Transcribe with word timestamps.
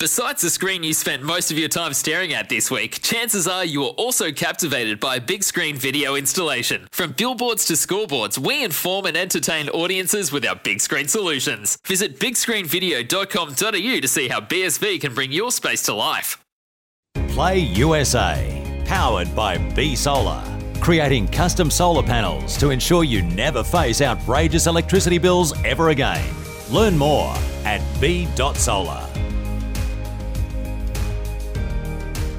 Besides 0.00 0.42
the 0.42 0.50
screen 0.50 0.82
you 0.82 0.92
spent 0.92 1.22
most 1.22 1.52
of 1.52 1.58
your 1.58 1.68
time 1.68 1.92
staring 1.94 2.34
at 2.34 2.48
this 2.48 2.68
week, 2.68 3.00
chances 3.00 3.46
are 3.46 3.64
you 3.64 3.84
are 3.84 3.90
also 3.90 4.32
captivated 4.32 4.98
by 4.98 5.16
a 5.16 5.20
big 5.20 5.44
screen 5.44 5.76
video 5.76 6.16
installation. 6.16 6.88
From 6.90 7.12
billboards 7.12 7.64
to 7.66 7.74
scoreboards, 7.74 8.36
we 8.36 8.64
inform 8.64 9.06
and 9.06 9.16
entertain 9.16 9.68
audiences 9.68 10.32
with 10.32 10.44
our 10.44 10.56
big 10.56 10.80
screen 10.80 11.06
solutions. 11.06 11.78
Visit 11.86 12.18
bigscreenvideo.com.au 12.18 14.00
to 14.00 14.08
see 14.08 14.28
how 14.28 14.40
BSV 14.40 15.00
can 15.00 15.14
bring 15.14 15.30
your 15.30 15.52
space 15.52 15.82
to 15.82 15.94
life. 15.94 16.42
Play 17.28 17.58
USA, 17.60 18.82
powered 18.84 19.34
by 19.34 19.58
B 19.74 19.94
Solar. 19.94 20.42
Creating 20.80 21.28
custom 21.28 21.70
solar 21.70 22.02
panels 22.02 22.58
to 22.58 22.70
ensure 22.70 23.04
you 23.04 23.22
never 23.22 23.62
face 23.62 24.02
outrageous 24.02 24.66
electricity 24.66 25.18
bills 25.18 25.54
ever 25.64 25.90
again. 25.90 26.34
Learn 26.68 26.98
more 26.98 27.32
at 27.64 27.80
b.solar. 28.00 29.13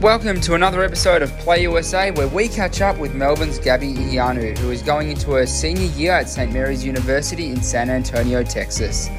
Welcome 0.06 0.40
to 0.42 0.54
another 0.54 0.84
episode 0.84 1.24
of 1.24 1.32
Play 1.40 1.64
USA, 1.64 2.12
where 2.12 2.28
we 2.28 2.48
catch 2.48 2.80
up 2.80 3.00
with 3.00 3.16
Melbourne's 3.16 3.58
Gabi 3.58 3.96
Ioannou, 3.96 4.56
who 4.60 4.70
is 4.70 4.84
going 4.84 5.10
into 5.10 5.32
her 5.32 5.48
senior 5.48 5.90
year 5.98 6.12
at 6.12 6.30
St. 6.30 6.54
Mary's 6.54 6.86
University 6.86 7.48
in 7.48 7.60
San 7.60 7.90
Antonio, 7.90 8.44
Texas. 8.44 9.10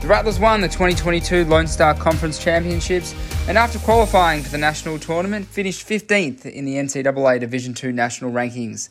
The 0.00 0.06
Rattlers 0.06 0.40
won 0.40 0.62
the 0.62 0.68
2022 0.68 1.44
Lone 1.44 1.66
Star 1.66 1.92
Conference 1.92 2.42
Championships, 2.42 3.14
and 3.48 3.58
after 3.58 3.78
qualifying 3.80 4.42
for 4.42 4.48
the 4.48 4.56
national 4.56 4.98
tournament, 4.98 5.46
finished 5.46 5.86
15th 5.86 6.46
in 6.46 6.64
the 6.64 6.76
NCAA 6.76 7.38
Division 7.38 7.74
II 7.76 7.92
national 7.92 8.32
rankings. 8.32 8.88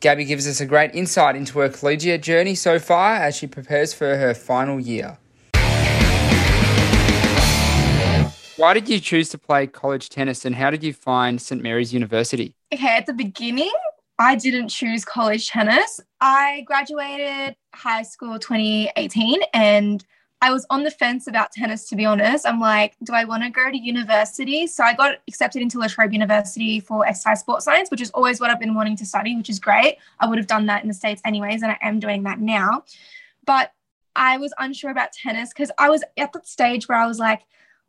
Gabi 0.00 0.24
gives 0.24 0.46
us 0.46 0.60
a 0.60 0.66
great 0.66 0.94
insight 0.94 1.34
into 1.34 1.58
her 1.58 1.68
collegiate 1.68 2.22
journey 2.22 2.54
so 2.54 2.78
far 2.78 3.16
as 3.16 3.34
she 3.34 3.48
prepares 3.48 3.92
for 3.92 4.16
her 4.16 4.32
final 4.32 4.78
year. 4.78 5.18
Why 8.56 8.72
did 8.72 8.88
you 8.88 9.00
choose 9.00 9.30
to 9.30 9.38
play 9.38 9.66
college 9.66 10.08
tennis 10.08 10.44
and 10.44 10.54
how 10.54 10.70
did 10.70 10.84
you 10.84 10.92
find 10.92 11.42
St. 11.42 11.60
Mary's 11.60 11.92
University? 11.92 12.54
Okay, 12.72 12.86
at 12.86 13.04
the 13.04 13.12
beginning, 13.12 13.72
I 14.20 14.36
didn't 14.36 14.68
choose 14.68 15.04
college 15.04 15.50
tennis. 15.50 16.00
I 16.20 16.62
graduated 16.64 17.56
high 17.74 18.02
school 18.02 18.38
2018 18.38 19.40
and 19.52 20.04
I 20.40 20.52
was 20.52 20.64
on 20.70 20.84
the 20.84 20.92
fence 20.92 21.26
about 21.26 21.50
tennis, 21.50 21.88
to 21.88 21.96
be 21.96 22.04
honest. 22.04 22.46
I'm 22.46 22.60
like, 22.60 22.94
do 23.02 23.12
I 23.12 23.24
want 23.24 23.42
to 23.42 23.50
go 23.50 23.72
to 23.72 23.76
university? 23.76 24.68
So 24.68 24.84
I 24.84 24.94
got 24.94 25.16
accepted 25.26 25.60
into 25.60 25.80
La 25.80 25.88
Trobe 25.88 26.12
University 26.12 26.78
for 26.78 27.04
exercise 27.04 27.40
sports 27.40 27.64
science, 27.64 27.90
which 27.90 28.00
is 28.00 28.10
always 28.10 28.40
what 28.40 28.50
I've 28.50 28.60
been 28.60 28.74
wanting 28.74 28.96
to 28.98 29.06
study, 29.06 29.34
which 29.34 29.50
is 29.50 29.58
great. 29.58 29.96
I 30.20 30.28
would 30.28 30.38
have 30.38 30.46
done 30.46 30.66
that 30.66 30.82
in 30.82 30.88
the 30.88 30.94
States 30.94 31.20
anyways, 31.24 31.62
and 31.62 31.72
I 31.72 31.78
am 31.82 31.98
doing 31.98 32.22
that 32.22 32.38
now. 32.38 32.84
But 33.44 33.72
I 34.14 34.38
was 34.38 34.54
unsure 34.58 34.92
about 34.92 35.12
tennis 35.12 35.48
because 35.48 35.72
I 35.76 35.90
was 35.90 36.04
at 36.16 36.32
that 36.32 36.46
stage 36.46 36.86
where 36.88 36.98
I 36.98 37.06
was 37.06 37.18
like, 37.18 37.42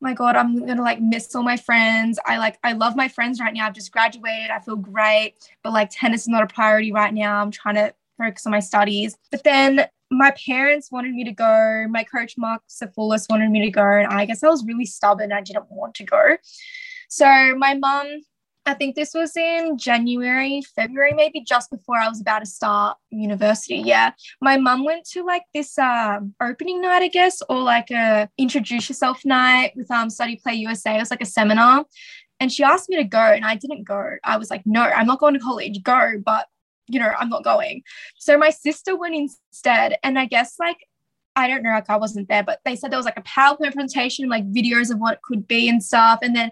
my 0.05 0.13
god 0.13 0.35
i'm 0.35 0.63
gonna 0.67 0.83
like 0.83 1.01
miss 1.01 1.33
all 1.35 1.41
my 1.41 1.57
friends. 1.57 2.19
I 2.27 2.37
like 2.37 2.59
i 2.63 2.73
love 2.73 2.95
my 2.95 3.07
friends 3.07 3.39
right 3.39 3.53
now. 3.53 3.65
I've 3.65 3.73
just 3.73 3.91
graduated. 3.91 4.51
I 4.51 4.59
feel 4.59 4.75
great. 4.75 5.33
But 5.63 5.73
like 5.73 5.89
tennis 5.91 6.21
is 6.21 6.27
not 6.27 6.43
a 6.43 6.47
priority 6.47 6.91
right 6.91 7.13
now. 7.13 7.41
I'm 7.41 7.49
trying 7.49 7.75
to 7.75 7.91
focus 8.19 8.45
on 8.45 8.51
my 8.51 8.59
studies. 8.59 9.17
But 9.31 9.43
then 9.43 9.87
my 10.11 10.31
parents 10.45 10.91
wanted 10.91 11.15
me 11.15 11.23
to 11.23 11.31
go. 11.31 11.87
My 11.89 12.03
coach 12.03 12.37
mark 12.37 12.61
Safoulis 12.69 13.25
wanted 13.31 13.49
me 13.49 13.65
to 13.65 13.71
go. 13.71 13.81
And 13.81 14.07
i 14.07 14.25
guess 14.25 14.43
i 14.43 14.47
was 14.47 14.63
really 14.63 14.85
stubborn. 14.85 15.31
I 15.31 15.41
didn't 15.41 15.65
want 15.71 15.95
to 15.95 16.03
go. 16.03 16.37
So 17.09 17.55
my 17.57 17.73
mum 17.73 18.21
I 18.65 18.73
think 18.73 18.95
this 18.95 19.13
was 19.13 19.37
in 19.37 19.77
January, 19.77 20.61
February, 20.75 21.13
maybe 21.13 21.41
just 21.41 21.69
before 21.69 21.97
I 21.97 22.09
was 22.09 22.19
about 22.19 22.39
to 22.39 22.45
start 22.47 22.97
university. 23.11 23.77
Yeah. 23.77 24.11
My 24.41 24.57
mum 24.57 24.83
went 24.83 25.05
to 25.11 25.23
like 25.23 25.43
this 25.53 25.77
uh, 25.77 26.19
opening 26.41 26.81
night, 26.81 27.03
I 27.03 27.07
guess, 27.07 27.41
or 27.47 27.61
like 27.61 27.91
a 27.91 28.27
introduce 28.37 28.89
yourself 28.89 29.23
night 29.23 29.73
with 29.75 29.89
um 29.91 30.09
Study 30.09 30.39
Play 30.41 30.55
USA. 30.55 30.95
It 30.95 30.99
was 30.99 31.11
like 31.11 31.21
a 31.21 31.25
seminar. 31.25 31.85
And 32.39 32.51
she 32.51 32.63
asked 32.63 32.89
me 32.89 32.97
to 32.97 33.03
go 33.03 33.19
and 33.19 33.45
I 33.45 33.55
didn't 33.55 33.83
go. 33.83 34.15
I 34.23 34.37
was 34.37 34.49
like, 34.49 34.63
no, 34.65 34.81
I'm 34.81 35.07
not 35.07 35.19
going 35.19 35.35
to 35.35 35.39
college. 35.39 35.83
Go, 35.83 36.13
but 36.25 36.47
you 36.87 36.99
know, 36.99 37.11
I'm 37.17 37.29
not 37.29 37.43
going. 37.43 37.83
So 38.17 38.37
my 38.37 38.49
sister 38.49 38.95
went 38.95 39.15
instead. 39.15 39.97
And 40.03 40.19
I 40.19 40.25
guess 40.25 40.55
like 40.59 40.77
I 41.35 41.47
don't 41.47 41.63
know, 41.63 41.71
like 41.71 41.89
I 41.89 41.97
wasn't 41.97 42.29
there, 42.29 42.43
but 42.43 42.59
they 42.63 42.75
said 42.75 42.91
there 42.91 42.99
was 42.99 43.05
like 43.05 43.17
a 43.17 43.23
PowerPoint 43.23 43.73
presentation, 43.73 44.29
like 44.29 44.49
videos 44.51 44.91
of 44.91 44.99
what 44.99 45.15
it 45.15 45.21
could 45.21 45.47
be 45.47 45.67
and 45.67 45.83
stuff. 45.83 46.19
And 46.21 46.35
then 46.35 46.51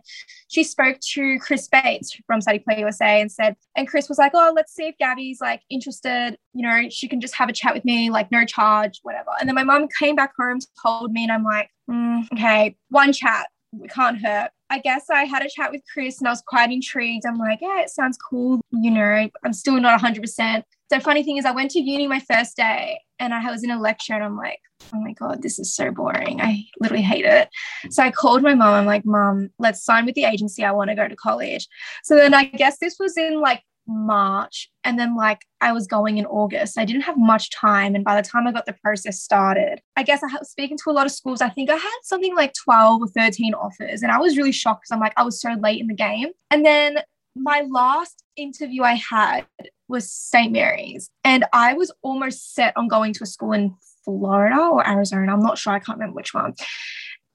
she 0.50 0.64
spoke 0.64 1.00
to 1.14 1.40
Chris 1.40 1.68
Bates 1.68 2.18
from 2.28 2.42
Study 2.42 2.60
Play 2.60 2.80
USA 2.80 3.22
and 3.22 3.32
said, 3.32 3.56
and 3.76 3.88
Chris 3.88 4.10
was 4.10 4.18
like, 4.18 4.34
oh, 4.36 4.52
let's 4.56 4.74
see 4.74 4.88
if 4.88 4.96
Gabi's 4.98 5.40
like 5.40 5.62
interested. 5.70 6.38
You 6.54 6.64
know, 6.64 6.90
she 6.90 7.08
can 7.08 7.22
just 7.22 7.36
have 7.36 7.50
a 7.50 7.54
chat 7.54 7.74
with 7.74 7.86
me, 7.86 8.10
like 8.10 8.32
no 8.32 8.46
charge, 8.46 9.00
whatever. 9.04 9.32
And 9.40 9.48
then 9.48 9.56
my 9.56 9.64
mom 9.64 9.88
came 10.00 10.16
back 10.16 10.34
home, 10.38 10.60
told 10.82 11.14
me, 11.14 11.24
and 11.24 11.32
I'm 11.32 11.44
like, 11.44 11.70
mm, 11.90 12.26
okay, 12.34 12.76
one 12.90 13.14
chat, 13.14 13.48
it 13.82 13.90
can't 13.90 14.20
hurt. 14.22 14.52
I 14.70 14.80
guess 14.80 15.10
I 15.10 15.26
had 15.26 15.46
a 15.46 15.50
chat 15.50 15.72
with 15.72 15.82
Chris 15.92 16.20
and 16.20 16.28
I 16.28 16.32
was 16.32 16.42
quite 16.46 16.72
intrigued. 16.72 17.26
I'm 17.26 17.38
like, 17.38 17.60
yeah, 17.62 17.82
it 17.82 17.90
sounds 17.90 18.18
cool. 18.18 18.60
You 18.72 18.92
know, 18.92 19.30
I'm 19.44 19.54
still 19.54 19.80
not 19.80 20.02
100%. 20.02 20.64
So 20.92 21.00
funny 21.00 21.24
thing 21.24 21.38
is, 21.38 21.46
I 21.46 21.52
went 21.52 21.72
to 21.72 21.82
uni 21.82 22.08
my 22.08 22.20
first 22.20 22.56
day 22.56 23.00
and 23.20 23.34
I 23.34 23.50
was 23.52 23.64
in 23.64 23.72
a 23.72 23.80
lecture 23.80 24.14
and 24.14 24.24
I'm 24.24 24.38
like, 24.38 24.60
oh 24.94 25.00
my 25.00 25.14
God, 25.14 25.42
this 25.42 25.60
is 25.60 25.76
so 25.76 25.92
boring. 25.92 26.42
I 26.42 26.66
literally 26.80 27.04
hate 27.04 27.26
it. 27.26 27.50
So 27.90 28.04
I 28.04 28.12
called 28.12 28.42
my 28.42 28.54
mom. 28.54 28.74
I'm 28.74 28.86
like, 28.86 29.06
Mom, 29.06 29.50
let's 29.60 29.84
sign 29.84 30.06
with 30.06 30.16
the 30.16 30.26
agency. 30.26 30.64
I 30.64 30.72
want 30.72 30.90
to 30.90 30.96
go 30.96 31.08
to 31.08 31.16
college. 31.16 31.68
So 32.04 32.16
then 32.16 32.34
I 32.34 32.46
guess 32.46 32.80
this 32.80 32.98
was 33.00 33.18
in 33.18 33.40
like 33.40 33.64
March. 33.88 34.70
And 34.84 35.00
then 35.00 35.16
like 35.16 35.42
I 35.62 35.72
was 35.72 35.88
going 35.88 36.18
in 36.18 36.26
August. 36.26 36.78
I 36.78 36.86
didn't 36.86 37.04
have 37.04 37.18
much 37.18 37.50
time. 37.52 37.96
And 37.96 38.04
by 38.04 38.20
the 38.20 38.28
time 38.28 38.48
I 38.48 38.52
got 38.52 38.66
the 38.66 38.76
process 38.84 39.22
started, 39.22 39.82
I 39.96 40.04
guess 40.04 40.22
I 40.24 40.28
was 40.38 40.50
speaking 40.50 40.78
to 40.84 40.90
a 40.90 40.94
lot 40.94 41.06
of 41.06 41.12
schools. 41.12 41.42
I 41.42 41.50
think 41.50 41.70
I 41.70 41.76
had 41.76 42.00
something 42.04 42.36
like 42.36 42.54
12 42.64 43.02
or 43.02 43.08
13 43.08 43.54
offers. 43.54 44.04
And 44.04 44.12
I 44.12 44.20
was 44.20 44.38
really 44.38 44.52
shocked 44.52 44.82
because 44.84 44.96
I'm 44.96 45.02
like, 45.02 45.14
I 45.18 45.24
was 45.24 45.42
so 45.42 45.54
late 45.54 45.82
in 45.82 45.88
the 45.88 45.96
game. 45.96 46.30
And 46.52 46.66
then 46.66 46.98
my 47.36 47.66
last 47.70 48.24
interview 48.36 48.84
I 48.84 48.94
had 48.94 49.46
was 49.88 50.12
St. 50.12 50.52
Mary's. 50.52 51.10
And 51.24 51.46
I 51.54 51.74
was 51.74 51.92
almost 52.02 52.54
set 52.54 52.76
on 52.78 52.88
going 52.88 53.14
to 53.14 53.24
a 53.24 53.28
school 53.28 53.54
in 53.54 53.76
Florida 54.04 54.58
or 54.58 54.88
Arizona. 54.88 55.34
I'm 55.34 55.42
not 55.42 55.58
sure. 55.58 55.74
I 55.74 55.80
can't 55.80 55.98
remember 55.98 56.16
which 56.16 56.34
one. 56.34 56.54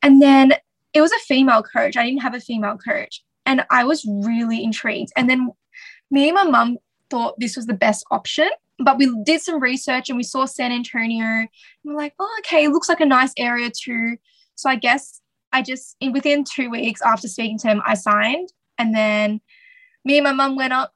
And 0.03 0.23
then 0.23 0.53
it 0.95 1.01
was 1.01 1.13
a 1.13 1.19
female 1.21 1.63
coach. 1.63 1.97
I 1.97 2.05
didn't 2.05 2.23
have 2.23 2.35
a 2.35 2.41
female 2.41 2.79
coach. 2.79 3.23
And 3.47 3.65
I 3.71 3.85
was 3.85 4.05
really 4.07 4.63
intrigued. 4.63 5.11
And 5.17 5.29
then 5.29 5.51
me 6.11 6.29
and 6.29 6.35
my 6.35 6.45
mum 6.45 6.79
thought 7.11 7.39
this 7.39 7.57
was 7.57 7.67
the 7.67 7.75
best 7.75 8.05
option. 8.11 8.49
But 8.79 8.99
we 8.99 9.13
did 9.25 9.41
some 9.41 9.61
research 9.61 10.09
and 10.09 10.17
we 10.17 10.23
saw 10.23 10.45
San 10.45 10.71
Antonio. 10.71 11.25
And 11.25 11.49
we're 11.85 11.97
like, 11.97 12.15
oh, 12.19 12.37
okay, 12.41 12.69
looks 12.69 12.89
like 12.89 13.01
a 13.01 13.07
nice 13.07 13.33
area 13.37 13.71
too. 13.71 14.17
So 14.55 14.71
I 14.71 14.77
guess 14.77 15.21
I 15.53 15.63
just, 15.63 15.97
in, 16.01 16.13
within 16.13 16.45
two 16.45 16.71
weeks 16.71 17.01
after 17.03 17.27
speaking 17.27 17.59
to 17.59 17.69
him, 17.69 17.83
I 17.85 17.95
signed. 17.95 18.53
And 18.79 18.95
then 18.95 19.41
me 20.09 20.17
and 20.17 20.25
my 20.25 20.33
mum 20.33 20.57
went 20.57 20.73
up 20.73 20.91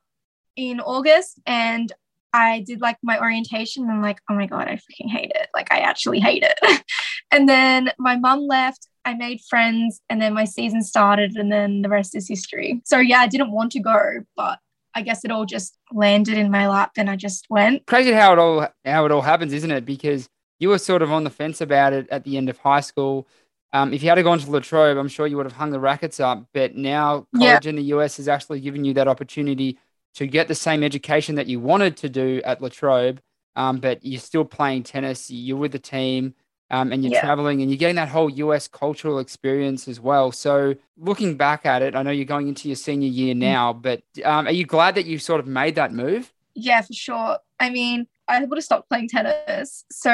in 0.56 0.81
August 0.81 1.39
and 1.47 1.93
I 2.33 2.65
did 2.67 2.81
like 2.81 2.97
my 3.03 3.21
orientation 3.21 3.83
and 3.84 3.93
I'm 3.93 4.00
like, 4.00 4.21
oh 4.31 4.34
my 4.34 4.47
God, 4.47 4.67
I 4.67 4.77
freaking 4.77 5.11
hate 5.11 5.33
it. 5.34 5.49
Like, 5.55 5.71
I 5.71 5.81
actually 5.81 6.19
hate 6.19 6.43
it. 6.43 6.83
and 7.31 7.47
then 7.47 7.91
my 7.99 8.17
mum 8.17 8.47
left, 8.47 8.89
I 9.05 9.12
made 9.12 9.43
friends, 9.50 10.00
and 10.09 10.23
then 10.23 10.33
my 10.33 10.47
season 10.47 10.81
started, 10.81 11.37
and 11.37 11.53
then 11.53 11.82
the 11.82 11.91
rest 11.91 12.17
is 12.17 12.26
history. 12.26 12.81
So, 12.87 12.99
yeah, 12.99 13.19
I 13.19 13.26
didn't 13.26 13.50
want 13.50 13.73
to 13.73 13.81
go, 13.81 14.20
but 14.35 14.59
I 14.94 15.03
guess 15.03 15.26
it 15.26 15.31
all 15.31 15.44
just 15.44 15.76
landed 15.93 16.38
in 16.38 16.50
my 16.50 16.69
lap 16.69 16.93
and 16.97 17.11
I 17.11 17.17
just 17.17 17.47
went. 17.50 17.87
Crazy 17.87 18.12
how 18.12 18.32
it 18.32 18.38
all 18.38 18.69
how 18.85 19.05
it 19.05 19.12
all 19.12 19.23
happens, 19.23 19.53
isn't 19.53 19.70
it? 19.70 19.85
Because 19.85 20.29
you 20.59 20.69
were 20.69 20.79
sort 20.79 21.03
of 21.03 21.11
on 21.11 21.25
the 21.25 21.31
fence 21.31 21.61
about 21.61 21.93
it 21.93 22.09
at 22.11 22.25
the 22.25 22.37
end 22.37 22.49
of 22.49 22.59
high 22.59 22.81
school. 22.81 23.26
Um, 23.73 23.95
if 23.95 24.03
you 24.03 24.11
had 24.11 24.23
gone 24.23 24.39
to 24.39 24.51
La 24.51 24.61
Trobe, 24.61 24.99
I'm 24.99 25.09
sure 25.09 25.27
you 25.27 25.37
would 25.37 25.47
have 25.47 25.55
hung 25.55 25.71
the 25.71 25.81
rackets 25.81 26.21
up. 26.21 26.47
But 26.53 26.77
now 26.77 27.27
college 27.35 27.65
yeah. 27.65 27.71
in 27.71 27.77
the 27.77 27.83
US 27.95 28.19
has 28.19 28.29
actually 28.29 28.61
given 28.61 28.85
you 28.85 28.95
that 28.95 29.09
opportunity 29.09 29.79
to 30.15 30.27
get 30.27 30.49
the 30.49 30.55
same 30.55 30.83
education 30.83 31.37
that 31.37 31.47
you 31.47 31.59
wanted 31.59 31.97
to 31.99 32.09
do 32.09 32.43
at 32.45 32.61
La 32.61 32.69
Trobe, 32.69 33.21
um, 33.57 33.79
but 33.79 34.05
you're 34.05 34.21
still 34.21 34.45
playing 34.45 34.83
tennis, 34.83 35.31
you're 35.31 35.57
with 35.57 35.73
the 35.73 35.79
team, 35.79 36.35
um, 36.71 36.93
and 36.93 37.03
you're 37.03 37.13
yeah. 37.13 37.21
traveling 37.21 37.61
and 37.61 37.71
you're 37.71 37.79
getting 37.79 37.97
that 37.97 38.09
whole 38.09 38.31
US 38.31 38.69
cultural 38.69 39.19
experience 39.19 39.89
as 39.89 40.01
well. 40.01 40.33
So, 40.33 40.75
looking 40.97 41.37
back 41.37 41.67
at 41.67 41.83
it, 41.83 41.95
I 41.95 42.03
know 42.03 42.11
you're 42.11 42.25
going 42.25 42.49
into 42.49 42.69
your 42.69 42.77
senior 42.77 43.09
year 43.09 43.35
mm. 43.35 43.39
now, 43.39 43.73
but 43.73 44.03
um, 44.25 44.47
are 44.47 44.53
you 44.53 44.67
glad 44.67 44.95
that 44.97 45.07
you 45.07 45.19
sort 45.19 45.41
of 45.41 45.47
made 45.47 45.75
that 45.77 45.93
move? 45.93 46.33
Yeah, 46.55 46.81
for 46.83 46.93
sure. 46.93 47.39
I 47.61 47.71
mean, 47.71 48.07
I 48.29 48.45
would 48.45 48.57
have 48.57 48.65
stopped 48.65 48.89
playing 48.89 49.09
tennis. 49.09 49.85
So, 49.91 50.11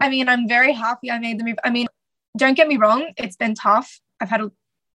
I 0.00 0.08
mean, 0.08 0.28
I'm 0.28 0.46
very 0.46 0.72
happy 0.72 1.10
I 1.10 1.18
made 1.18 1.38
the 1.38 1.44
move. 1.44 1.58
I 1.64 1.70
mean, 1.70 1.86
don't 2.36 2.56
get 2.56 2.68
me 2.68 2.76
wrong, 2.76 3.12
it's 3.16 3.36
been 3.36 3.54
tough. 3.54 4.00
I've 4.20 4.30
had 4.30 4.40
a 4.40 4.50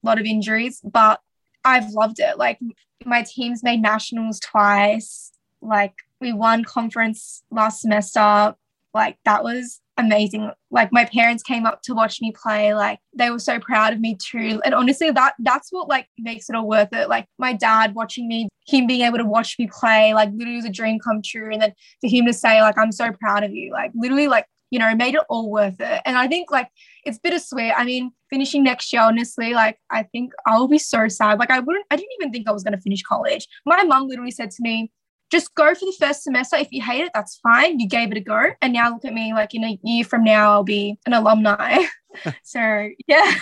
lot 0.03 0.19
of 0.19 0.25
injuries, 0.25 0.81
but 0.83 1.19
I've 1.63 1.89
loved 1.89 2.19
it. 2.19 2.37
Like 2.37 2.59
my 3.05 3.23
team's 3.23 3.63
made 3.63 3.81
nationals 3.81 4.39
twice. 4.39 5.31
Like 5.61 5.95
we 6.21 6.31
won 6.31 6.63
conference 6.63 7.43
last 7.51 7.81
semester. 7.81 8.55
Like 8.93 9.17
that 9.25 9.43
was 9.43 9.81
amazing. 9.97 10.51
Like 10.71 10.91
my 10.91 11.05
parents 11.05 11.43
came 11.43 11.65
up 11.65 11.81
to 11.83 11.93
watch 11.93 12.21
me 12.21 12.31
play. 12.31 12.73
Like 12.73 12.99
they 13.13 13.29
were 13.29 13.39
so 13.39 13.59
proud 13.59 13.93
of 13.93 13.99
me 13.99 14.15
too. 14.15 14.61
And 14.63 14.73
honestly, 14.73 15.11
that 15.11 15.33
that's 15.39 15.71
what 15.71 15.89
like 15.89 16.07
makes 16.17 16.49
it 16.49 16.55
all 16.55 16.67
worth 16.67 16.93
it. 16.93 17.09
Like 17.09 17.27
my 17.37 17.53
dad 17.53 17.95
watching 17.95 18.27
me, 18.27 18.47
him 18.67 18.87
being 18.87 19.01
able 19.01 19.17
to 19.17 19.25
watch 19.25 19.57
me 19.57 19.69
play, 19.71 20.13
like 20.13 20.29
literally 20.33 20.57
was 20.57 20.65
a 20.65 20.69
dream 20.69 20.99
come 20.99 21.21
true. 21.21 21.51
And 21.51 21.61
then 21.61 21.73
for 22.01 22.09
him 22.09 22.25
to 22.25 22.33
say, 22.33 22.61
like, 22.61 22.77
I'm 22.77 22.91
so 22.91 23.11
proud 23.11 23.43
of 23.43 23.51
you, 23.51 23.71
like 23.71 23.91
literally 23.95 24.27
like, 24.27 24.45
you 24.71 24.79
know, 24.79 24.93
made 24.95 25.15
it 25.15 25.21
all 25.29 25.49
worth 25.49 25.79
it. 25.79 26.01
And 26.05 26.17
I 26.17 26.27
think 26.27 26.51
like 26.51 26.69
it's 27.05 27.19
bittersweet. 27.19 27.73
I 27.75 27.83
mean, 27.83 28.11
finishing 28.29 28.63
next 28.63 28.91
year, 28.91 29.03
honestly, 29.03 29.53
like 29.53 29.79
I 29.89 30.03
think 30.03 30.33
I'll 30.45 30.67
be 30.67 30.79
so 30.79 31.07
sad. 31.07 31.39
Like 31.39 31.51
I 31.51 31.59
wouldn't, 31.59 31.85
I 31.91 31.95
didn't 31.95 32.11
even 32.19 32.31
think 32.31 32.47
I 32.47 32.51
was 32.51 32.63
gonna 32.63 32.81
finish 32.81 33.01
college. 33.03 33.47
My 33.65 33.83
mum 33.83 34.07
literally 34.07 34.31
said 34.31 34.51
to 34.51 34.63
me, 34.63 34.91
just 35.31 35.53
go 35.55 35.73
for 35.73 35.85
the 35.85 35.95
first 35.99 36.23
semester. 36.23 36.55
If 36.57 36.71
you 36.71 36.81
hate 36.81 37.01
it, 37.01 37.11
that's 37.13 37.37
fine. 37.37 37.79
You 37.79 37.87
gave 37.87 38.11
it 38.11 38.17
a 38.17 38.21
go. 38.21 38.51
And 38.61 38.73
now 38.73 38.91
look 38.91 39.05
at 39.05 39.13
me, 39.13 39.33
like 39.33 39.53
in 39.53 39.63
a 39.63 39.79
year 39.83 40.03
from 40.03 40.23
now, 40.23 40.51
I'll 40.51 40.63
be 40.63 40.97
an 41.05 41.13
alumni. 41.13 41.83
so 42.43 42.89
yeah. 43.07 43.33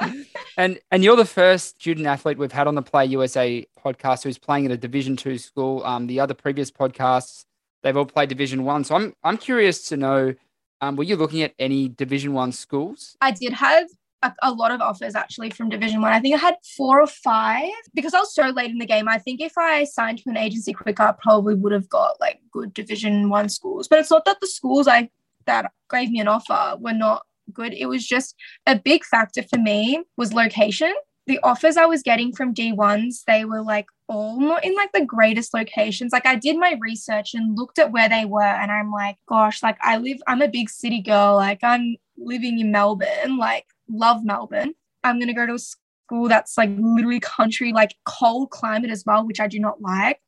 and 0.56 0.78
and 0.90 1.04
you're 1.04 1.16
the 1.16 1.24
first 1.24 1.80
student 1.80 2.06
athlete 2.06 2.38
we've 2.38 2.52
had 2.52 2.66
on 2.66 2.74
the 2.74 2.82
Play 2.82 3.06
USA 3.06 3.66
podcast 3.84 4.24
who's 4.24 4.38
playing 4.38 4.66
at 4.66 4.72
a 4.72 4.76
Division 4.76 5.16
two 5.16 5.38
school. 5.38 5.84
Um, 5.84 6.06
the 6.06 6.20
other 6.20 6.34
previous 6.34 6.70
podcasts, 6.70 7.44
they've 7.84 7.96
all 7.96 8.06
played 8.06 8.28
Division 8.28 8.64
one. 8.64 8.82
So 8.82 8.96
I'm 8.96 9.14
I'm 9.22 9.38
curious 9.38 9.88
to 9.90 9.96
know, 9.96 10.34
um, 10.80 10.96
were 10.96 11.04
you 11.04 11.14
looking 11.14 11.42
at 11.42 11.54
any 11.60 11.88
Division 11.88 12.32
one 12.32 12.50
schools? 12.50 13.16
I 13.20 13.30
did 13.30 13.52
have 13.52 13.86
a, 14.22 14.32
a, 14.42 14.52
lot 14.52 14.70
of 14.70 14.80
offers 14.80 15.14
actually 15.14 15.50
from 15.50 15.68
Division 15.68 16.00
One. 16.00 16.10
I. 16.10 16.16
I 16.16 16.20
think 16.20 16.34
I 16.34 16.38
had 16.38 16.56
four 16.76 17.00
or 17.00 17.06
five 17.06 17.70
because 17.94 18.14
I 18.14 18.20
was 18.20 18.34
so 18.34 18.48
late 18.48 18.70
in 18.70 18.78
the 18.78 18.86
game. 18.86 19.06
I 19.06 19.18
think 19.18 19.40
if 19.40 19.56
I 19.58 19.84
signed 19.84 20.18
to 20.18 20.30
an 20.30 20.38
agency 20.38 20.72
quicker, 20.72 21.02
I 21.02 21.12
probably 21.12 21.54
would 21.54 21.72
have 21.72 21.88
got 21.88 22.18
like 22.20 22.40
good 22.50 22.74
Division 22.74 23.28
One 23.28 23.48
schools. 23.48 23.86
But 23.86 24.00
it's 24.00 24.10
not 24.10 24.24
that 24.24 24.40
the 24.40 24.48
schools 24.48 24.88
I 24.88 25.10
that 25.44 25.70
gave 25.90 26.10
me 26.10 26.20
an 26.20 26.28
offer 26.28 26.76
were 26.80 26.94
not 26.94 27.22
good. 27.52 27.74
It 27.74 27.86
was 27.86 28.06
just 28.06 28.34
a 28.66 28.76
big 28.76 29.04
factor 29.04 29.42
for 29.42 29.58
me 29.58 30.02
was 30.16 30.32
location. 30.32 30.94
The 31.26 31.38
offers 31.42 31.76
I 31.76 31.86
was 31.86 32.02
getting 32.02 32.34
from 32.34 32.54
D1s, 32.54 33.24
they 33.26 33.44
were 33.44 33.62
like 33.62 33.86
all 34.08 34.38
not 34.38 34.64
in 34.64 34.74
like 34.74 34.92
the 34.92 35.04
greatest 35.04 35.54
locations. 35.54 36.12
Like 36.12 36.26
I 36.26 36.36
did 36.36 36.58
my 36.58 36.76
research 36.80 37.34
and 37.34 37.56
looked 37.56 37.78
at 37.78 37.92
where 37.92 38.08
they 38.08 38.24
were, 38.24 38.42
and 38.42 38.70
I'm 38.70 38.92
like, 38.92 39.16
gosh, 39.28 39.62
like 39.62 39.78
I 39.80 39.96
live, 39.98 40.18
I'm 40.26 40.42
a 40.42 40.48
big 40.48 40.70
city 40.70 41.00
girl. 41.00 41.36
Like 41.36 41.60
I'm 41.62 41.96
living 42.16 42.58
in 42.58 42.70
Melbourne. 42.70 43.38
Like 43.38 43.66
love 43.88 44.24
Melbourne. 44.24 44.74
I'm 45.02 45.18
going 45.18 45.28
to 45.28 45.34
go 45.34 45.46
to 45.46 45.54
a 45.54 45.58
school 45.58 46.28
that's 46.28 46.56
like 46.56 46.70
literally 46.78 47.20
country, 47.20 47.72
like 47.72 47.94
cold 48.04 48.50
climate 48.50 48.90
as 48.90 49.04
well, 49.06 49.26
which 49.26 49.40
I 49.40 49.46
do 49.46 49.58
not 49.58 49.80
like. 49.80 50.20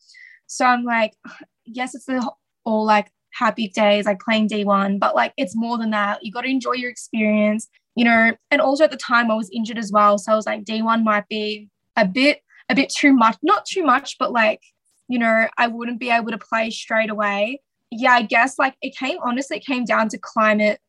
So 0.47 0.65
I'm 0.65 0.85
like, 0.85 1.15
yes, 1.65 1.95
it's 1.95 2.09
all 2.65 2.85
like 2.85 3.11
happy 3.33 3.69
days, 3.69 4.07
like 4.07 4.21
playing 4.21 4.49
D1, 4.49 4.99
but 4.99 5.15
like 5.15 5.33
it's 5.37 5.57
more 5.57 5.79
than 5.79 5.91
that. 5.91 6.25
You 6.25 6.33
got 6.33 6.43
to 6.43 6.51
enjoy 6.51 6.73
your 6.73 6.91
experience, 6.91 7.69
you 7.95 8.05
know. 8.05 8.33
And 8.51 8.61
also 8.61 8.85
at 8.85 8.91
the 8.91 8.97
time 8.97 9.31
I 9.31 9.35
was 9.35 9.51
injured 9.53 9.79
as 9.79 9.93
well. 9.93 10.19
So 10.19 10.33
I 10.33 10.37
was 10.37 10.47
like, 10.47 10.65
D1 10.65 11.05
might 11.05 11.29
be 11.29 11.69
a 11.97 12.07
bit, 12.07 12.43
a 12.69 12.75
bit 12.75 12.91
too 12.91 13.13
much, 13.13 13.37
not 13.43 13.65
too 13.65 13.85
much, 13.85 14.17
but 14.19 14.33
like, 14.33 14.61
you 15.09 15.19
know, 15.19 15.47
I 15.57 15.69
wouldn't 15.69 16.01
be 16.01 16.11
able 16.11 16.33
to 16.33 16.39
play 16.39 16.71
straight 16.71 17.11
away. 17.11 17.61
Yeah, 17.91 18.13
I 18.13 18.23
guess 18.23 18.59
like 18.59 18.75
it 18.83 18.97
came, 18.97 19.19
honestly, 19.23 19.59
it 19.59 19.65
came 19.65 19.85
down 19.85 20.09
to 20.09 20.19
climate 20.19 20.81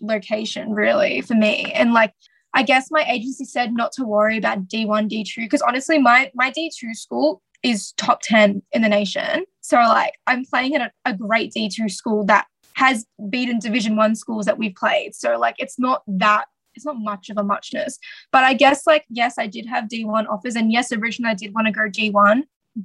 location 0.00 0.72
really 0.72 1.20
for 1.20 1.34
me. 1.34 1.72
And 1.72 1.92
like 1.92 2.12
I 2.52 2.62
guess 2.62 2.88
my 2.90 3.04
agency 3.08 3.44
said 3.44 3.72
not 3.72 3.92
to 3.92 4.04
worry 4.04 4.38
about 4.38 4.68
D1, 4.68 5.10
D2 5.10 5.36
because 5.36 5.62
honestly 5.62 5.98
my 5.98 6.30
my 6.34 6.50
D2 6.50 6.94
school 6.94 7.42
is 7.62 7.92
top 7.92 8.20
10 8.22 8.62
in 8.72 8.82
the 8.82 8.88
nation. 8.88 9.44
So 9.60 9.76
like 9.76 10.14
I'm 10.26 10.44
playing 10.44 10.76
at 10.76 10.92
a, 11.04 11.10
a 11.10 11.14
great 11.14 11.52
D2 11.52 11.90
school 11.90 12.24
that 12.26 12.46
has 12.74 13.06
beaten 13.28 13.58
division 13.58 13.96
1 13.96 14.14
schools 14.16 14.46
that 14.46 14.58
we've 14.58 14.74
played. 14.74 15.14
So 15.14 15.38
like 15.38 15.56
it's 15.58 15.78
not 15.78 16.02
that 16.06 16.46
it's 16.74 16.84
not 16.84 16.98
much 16.98 17.30
of 17.30 17.38
a 17.38 17.42
muchness. 17.42 17.98
But 18.32 18.44
I 18.44 18.54
guess 18.54 18.86
like 18.86 19.04
yes, 19.08 19.38
I 19.38 19.46
did 19.46 19.66
have 19.66 19.84
D1 19.84 20.28
offers 20.28 20.56
and 20.56 20.72
yes, 20.72 20.92
originally 20.92 21.32
I 21.32 21.34
did 21.34 21.54
want 21.54 21.66
to 21.66 21.72
go 21.72 21.82
D1, 21.82 22.42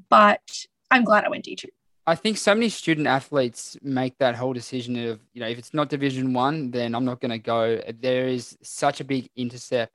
but 0.09 0.65
I'm 0.91 1.03
glad 1.03 1.25
I 1.25 1.29
went 1.29 1.45
D2. 1.45 1.65
I 2.07 2.15
think 2.15 2.37
so 2.37 2.55
many 2.55 2.69
student 2.69 3.05
athletes 3.05 3.77
make 3.83 4.17
that 4.17 4.35
whole 4.35 4.51
decision 4.51 4.97
of, 5.07 5.19
you 5.33 5.41
know, 5.41 5.47
if 5.47 5.59
it's 5.59 5.75
not 5.75 5.89
Division 5.89 6.33
One, 6.33 6.71
then 6.71 6.95
I'm 6.95 7.05
not 7.05 7.21
going 7.21 7.29
to 7.29 7.37
go. 7.37 7.79
There 7.99 8.27
is 8.27 8.57
such 8.63 8.99
a 8.99 9.03
big 9.03 9.29
intercept 9.35 9.93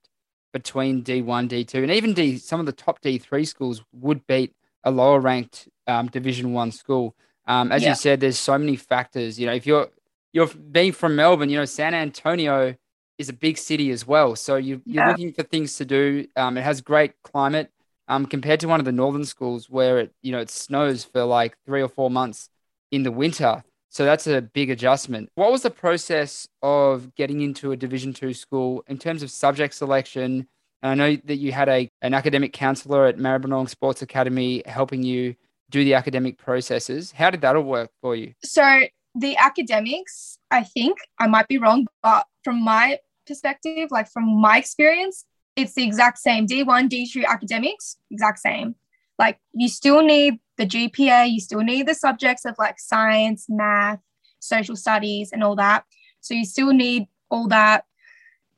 between 0.52 1.02
D1, 1.02 1.48
D2, 1.48 1.82
and 1.82 1.90
even 1.90 2.14
D. 2.14 2.38
Some 2.38 2.60
of 2.60 2.66
the 2.66 2.72
top 2.72 3.00
D3 3.00 3.44
schools 3.44 3.82
would 3.92 4.24
beat 4.28 4.54
a 4.84 4.92
lower 4.92 5.18
ranked 5.18 5.68
um, 5.88 6.06
Division 6.06 6.52
One 6.52 6.70
school. 6.70 7.16
Um, 7.48 7.72
as 7.72 7.82
yeah. 7.82 7.88
you 7.90 7.94
said, 7.96 8.20
there's 8.20 8.38
so 8.38 8.56
many 8.56 8.76
factors. 8.76 9.38
You 9.40 9.46
know, 9.46 9.54
if 9.54 9.66
you're 9.66 9.88
you're 10.32 10.46
being 10.46 10.92
from 10.92 11.16
Melbourne, 11.16 11.50
you 11.50 11.58
know, 11.58 11.64
San 11.64 11.94
Antonio 11.94 12.76
is 13.18 13.28
a 13.28 13.32
big 13.32 13.58
city 13.58 13.90
as 13.90 14.06
well. 14.06 14.36
So 14.36 14.56
you, 14.56 14.82
you're 14.84 15.06
looking 15.06 15.32
for 15.32 15.42
things 15.42 15.76
to 15.76 15.84
do. 15.84 16.26
Um, 16.36 16.56
it 16.56 16.62
has 16.62 16.80
great 16.80 17.12
climate 17.22 17.70
um, 18.08 18.26
compared 18.26 18.60
to 18.60 18.68
one 18.68 18.80
of 18.80 18.86
the 18.86 18.92
northern 18.92 19.24
schools 19.24 19.70
where 19.70 19.98
it 19.98 20.14
you 20.22 20.32
know 20.32 20.40
it 20.40 20.50
snows 20.50 21.04
for 21.04 21.24
like 21.24 21.56
three 21.64 21.82
or 21.82 21.88
four 21.88 22.10
months 22.10 22.48
in 22.90 23.02
the 23.02 23.12
winter. 23.12 23.64
So 23.90 24.04
that's 24.04 24.26
a 24.26 24.42
big 24.42 24.70
adjustment. 24.70 25.30
What 25.36 25.52
was 25.52 25.62
the 25.62 25.70
process 25.70 26.48
of 26.62 27.14
getting 27.14 27.42
into 27.42 27.70
a 27.70 27.76
Division 27.76 28.12
two 28.12 28.34
school 28.34 28.84
in 28.88 28.98
terms 28.98 29.22
of 29.22 29.30
subject 29.30 29.74
selection? 29.74 30.48
And 30.82 30.90
I 30.90 30.94
know 30.94 31.16
that 31.24 31.36
you 31.36 31.52
had 31.52 31.68
a 31.68 31.90
an 32.02 32.14
academic 32.14 32.52
counselor 32.52 33.06
at 33.06 33.16
Maribyrnong 33.16 33.68
Sports 33.68 34.02
Academy 34.02 34.62
helping 34.66 35.02
you 35.02 35.36
do 35.70 35.84
the 35.84 35.94
academic 35.94 36.38
processes. 36.38 37.12
How 37.12 37.30
did 37.30 37.40
that 37.40 37.56
all 37.56 37.62
work 37.62 37.90
for 38.02 38.14
you? 38.14 38.34
So 38.42 38.82
the 39.14 39.36
academics, 39.36 40.38
I 40.50 40.64
think 40.64 40.98
I 41.18 41.26
might 41.26 41.48
be 41.48 41.58
wrong, 41.58 41.86
but 42.02 42.26
from 42.42 42.62
my 42.62 42.98
perspective, 43.26 43.88
like 43.90 44.10
from 44.10 44.40
my 44.40 44.58
experience, 44.58 45.24
it's 45.56 45.74
the 45.74 45.84
exact 45.84 46.18
same 46.18 46.46
D1, 46.46 46.88
D2 46.88 47.24
academics, 47.26 47.96
exact 48.10 48.38
same. 48.40 48.74
Like 49.18 49.38
you 49.52 49.68
still 49.68 50.02
need 50.02 50.40
the 50.58 50.66
GPA, 50.66 51.30
you 51.30 51.40
still 51.40 51.60
need 51.60 51.86
the 51.86 51.94
subjects 51.94 52.44
of 52.44 52.56
like 52.58 52.78
science, 52.78 53.46
math, 53.48 54.00
social 54.40 54.76
studies, 54.76 55.30
and 55.32 55.44
all 55.44 55.56
that. 55.56 55.84
So 56.20 56.34
you 56.34 56.44
still 56.44 56.72
need 56.72 57.06
all 57.30 57.48
that. 57.48 57.84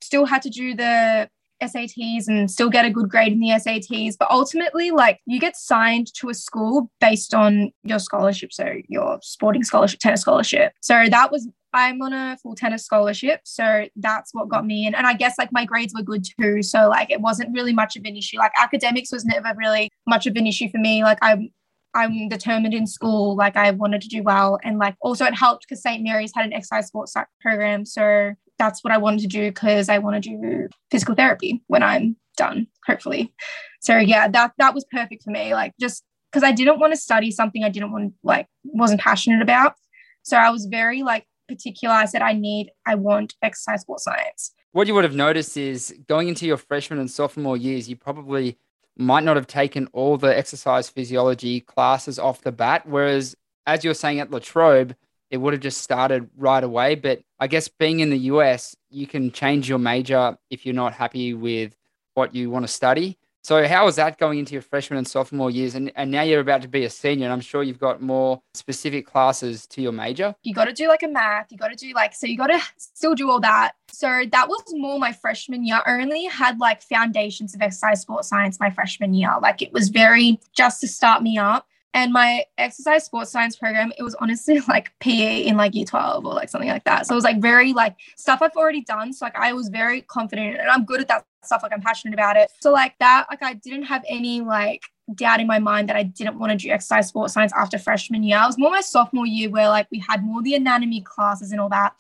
Still 0.01 0.27
had 0.27 0.43
to 0.43 0.51
do 0.51 0.75
the 0.75 1.29
SATs 1.63 2.29
and 2.29 2.51
still 2.51 2.71
get 2.71 2.85
a 2.85 2.91
good 2.91 3.09
grade 3.09 3.33
in 3.33 3.41
the 3.41 3.49
SATs. 3.49 4.17
But 4.19 4.31
ultimately, 4.31 4.91
like 4.91 5.21
you 5.27 5.41
get 5.41 5.57
signed 5.57 6.13
to 6.15 6.29
a 6.29 6.35
school 6.35 6.91
based 7.01 7.35
on 7.35 7.73
your 7.83 7.99
scholarship. 7.99 8.53
So 8.53 8.75
your 8.89 9.19
sporting 9.23 9.65
scholarship, 9.65 10.01
tennis 10.01 10.21
scholarship. 10.21 10.73
So 10.81 11.07
that 11.09 11.33
was 11.33 11.49
I'm 11.73 12.01
on 12.01 12.13
a 12.15 12.39
full 12.43 12.55
tennis 12.55 12.85
scholarship. 12.85 13.41
So 13.45 13.87
that's 13.97 14.33
what 14.33 14.49
got 14.49 14.65
me 14.65 14.87
in. 14.87 14.95
And 14.95 15.07
I 15.07 15.13
guess 15.13 15.35
like 15.39 15.53
my 15.53 15.67
grades 15.67 15.93
were 15.95 16.03
good 16.03 16.25
too. 16.41 16.63
So 16.63 16.89
like 16.89 17.11
it 17.11 17.21
wasn't 17.21 17.55
really 17.55 17.75
much 17.75 17.97
of 17.97 18.05
an 18.05 18.17
issue. 18.17 18.39
Like 18.39 18.53
academics 18.59 19.13
was 19.13 19.25
never 19.25 19.53
really 19.57 19.91
much 20.07 20.27
of 20.27 20.37
an 20.37 20.47
issue 20.47 20.71
for 20.71 20.79
me. 20.79 21.03
Like 21.03 21.19
I'm 21.21 21.51
I'm 21.95 22.29
determined 22.29 22.75
in 22.75 22.87
school. 22.87 23.37
Like 23.37 23.57
I 23.57 23.71
wanted 23.71 24.03
to 24.03 24.09
do 24.09 24.23
well. 24.23 24.59
And 24.63 24.79
like 24.79 24.97
also 25.01 25.25
it 25.25 25.35
helped 25.35 25.67
because 25.69 25.83
St. 25.83 26.03
Mary's 26.03 26.33
had 26.35 26.47
an 26.47 26.53
exercise 26.53 26.89
sports 26.89 27.15
program. 27.41 27.85
So 27.85 28.35
that's 28.59 28.83
what 28.83 28.93
I 28.93 28.99
wanted 28.99 29.21
to 29.21 29.27
do 29.27 29.51
because 29.51 29.89
I 29.89 29.99
want 29.99 30.23
to 30.23 30.31
do 30.31 30.69
physical 30.91 31.15
therapy 31.15 31.63
when 31.67 31.83
I'm 31.83 32.17
done, 32.37 32.67
hopefully. 32.87 33.33
So 33.81 33.99
yeah, 33.99 34.29
that 34.29 34.53
that 34.59 34.75
was 34.75 34.85
perfect 34.91 35.23
for 35.23 35.31
me. 35.31 35.55
Like 35.55 35.75
just 35.81 36.05
because 36.31 36.43
I 36.43 36.53
didn't 36.53 36.81
want 36.81 36.93
to 36.93 36.99
study 36.99 37.31
something 37.31 37.65
I 37.65 37.69
didn't 37.69 37.93
want 37.93 38.15
like 38.23 38.49
wasn't 38.65 39.01
passionate 39.01 39.43
about. 39.43 39.75
So 40.23 40.37
I 40.37 40.51
was 40.51 40.67
very 40.67 41.03
like 41.03 41.27
particular. 41.49 41.95
I 41.95 42.07
said 42.07 42.23
I 42.23 42.33
need, 42.33 42.71
I 42.87 42.95
want 42.97 43.35
exercise 43.43 43.83
sports 43.83 44.05
science. 44.05 44.53
What 44.73 44.87
you 44.87 44.95
would 44.95 45.05
have 45.05 45.15
noticed 45.15 45.57
is 45.57 45.95
going 46.09 46.29
into 46.29 46.47
your 46.47 46.57
freshman 46.57 46.99
and 46.99 47.11
sophomore 47.11 47.57
years, 47.57 47.89
you 47.89 47.97
probably 47.97 48.59
might 48.99 49.25
not 49.25 49.37
have 49.37 49.47
taken 49.47 49.87
all 49.93 50.17
the 50.17 50.37
exercise 50.37 50.89
physiology 50.89 51.61
classes 51.61 52.19
off 52.19 52.43
the 52.43 52.53
bat. 52.53 52.87
Whereas, 52.87 53.37
as 53.67 53.85
you're 53.85 53.95
saying 53.95 54.21
at 54.21 54.31
La 54.31 54.39
Trobe, 54.39 54.95
it 55.31 55.39
would 55.39 55.53
have 55.53 55.63
just 55.63 55.81
started 55.81 56.29
right 56.37 56.63
away. 56.63 56.95
But 56.95 57.23
I 57.39 57.47
guess 57.47 57.69
being 57.69 58.01
in 58.01 58.11
the 58.11 58.19
US, 58.19 58.77
you 58.91 59.07
can 59.07 59.31
change 59.33 59.69
your 59.69 59.79
major 59.79 60.37
if 60.51 60.65
you're 60.65 60.75
not 60.75 60.93
happy 60.93 61.35
with 61.35 61.75
what 62.15 62.35
you 62.35 62.51
want 62.51 62.65
to 62.65 62.73
study. 62.73 63.19
So 63.47 63.65
how 63.69 63.85
was 63.85 63.95
that 63.95 64.19
going 64.19 64.41
into 64.41 64.55
your 64.55 64.63
freshman 64.63 64.99
and 64.99 65.07
sophomore 65.07 65.53
years? 65.53 65.77
And, 65.77 65.93
and 65.95 66.11
now 66.11 66.23
you're 66.23 66.41
about 66.41 66.63
to 66.63 66.69
be 66.69 66.85
a 66.85 66.91
senior, 66.91 67.27
and 67.27 67.33
I'm 67.33 67.41
sure 67.41 67.63
you've 67.63 67.79
got 67.79 68.03
more 68.03 68.43
specific 68.55 69.07
classes 69.07 69.69
to 69.69 69.81
your 69.81 69.93
major. 69.93 70.35
You 70.43 70.53
got 70.53 70.65
to 70.65 70.73
do 70.73 70.89
like 70.89 71.05
a 71.05 71.07
math. 71.07 71.53
You 71.53 71.57
got 71.57 71.69
to 71.69 71.77
do 71.77 71.93
like, 71.95 72.13
so 72.13 72.27
you 72.27 72.37
got 72.37 72.49
to 72.49 72.61
still 72.77 73.15
do 73.15 73.31
all 73.31 73.39
that. 73.43 73.75
So 73.87 74.25
that 74.33 74.49
was 74.49 74.65
more 74.73 74.99
my 74.99 75.13
freshman 75.13 75.65
year. 75.65 75.81
I 75.87 76.03
only 76.03 76.25
had 76.25 76.59
like 76.59 76.83
foundations 76.83 77.55
of 77.55 77.63
exercise 77.63 78.01
sports 78.01 78.27
science 78.27 78.59
my 78.59 78.71
freshman 78.71 79.15
year. 79.15 79.33
Like 79.41 79.63
it 79.63 79.73
was 79.73 79.91
very 79.91 80.41
just 80.53 80.81
to 80.81 80.89
start 80.89 81.23
me 81.23 81.39
up. 81.39 81.69
And 81.97 82.13
my 82.13 82.45
exercise 82.59 83.07
sports 83.07 83.33
science 83.33 83.57
program, 83.57 83.91
it 83.97 84.03
was 84.03 84.15
honestly 84.17 84.61
like 84.69 84.93
PE 85.01 85.45
in 85.45 85.57
like 85.57 85.75
year 85.75 85.87
12 85.87 86.27
or 86.27 86.35
like 86.35 86.51
something 86.51 86.69
like 86.69 86.85
that. 86.85 87.07
So 87.07 87.15
it 87.15 87.17
was 87.17 87.25
like 87.25 87.41
very 87.41 87.73
like 87.73 87.97
stuff 88.17 88.43
I've 88.43 88.55
already 88.55 88.83
done. 88.83 89.15
So 89.15 89.25
like 89.25 89.35
I 89.35 89.55
was 89.55 89.71
very 89.71 90.03
confident 90.03 90.61
and 90.61 90.69
I'm 90.69 90.85
good 90.85 91.01
at 91.01 91.09
that 91.09 91.25
stuff. 91.43 91.63
Like 91.63 91.73
I'm 91.73 91.81
passionate 91.81 92.13
about 92.13 92.37
it. 92.37 92.51
So 92.61 92.71
like 92.71 92.99
that, 92.99 93.25
like 93.31 93.43
I 93.43 93.55
didn't 93.55 93.85
have 93.85 94.05
any 94.07 94.43
like 94.43 94.83
doubt 95.15 95.41
in 95.41 95.47
my 95.47 95.59
mind 95.59 95.89
that 95.89 95.97
I 95.97 96.03
didn't 96.03 96.39
want 96.39 96.53
to 96.53 96.59
do 96.59 96.71
exercise 96.71 97.09
sports 97.09 97.33
science 97.33 97.53
after 97.57 97.79
freshman 97.79 98.23
year. 98.23 98.37
I 98.37 98.47
was 98.47 98.59
more 98.59 98.71
my 98.71 98.83
sophomore 98.83 99.27
year 99.27 99.49
where 99.49 99.71
like 99.71 99.87
we 99.91 99.99
had 99.99 100.23
more 100.23 100.43
the 100.43 100.55
anatomy 100.55 101.01
classes 101.01 101.51
and 101.51 101.59
all 101.63 101.71
that. 101.71 101.95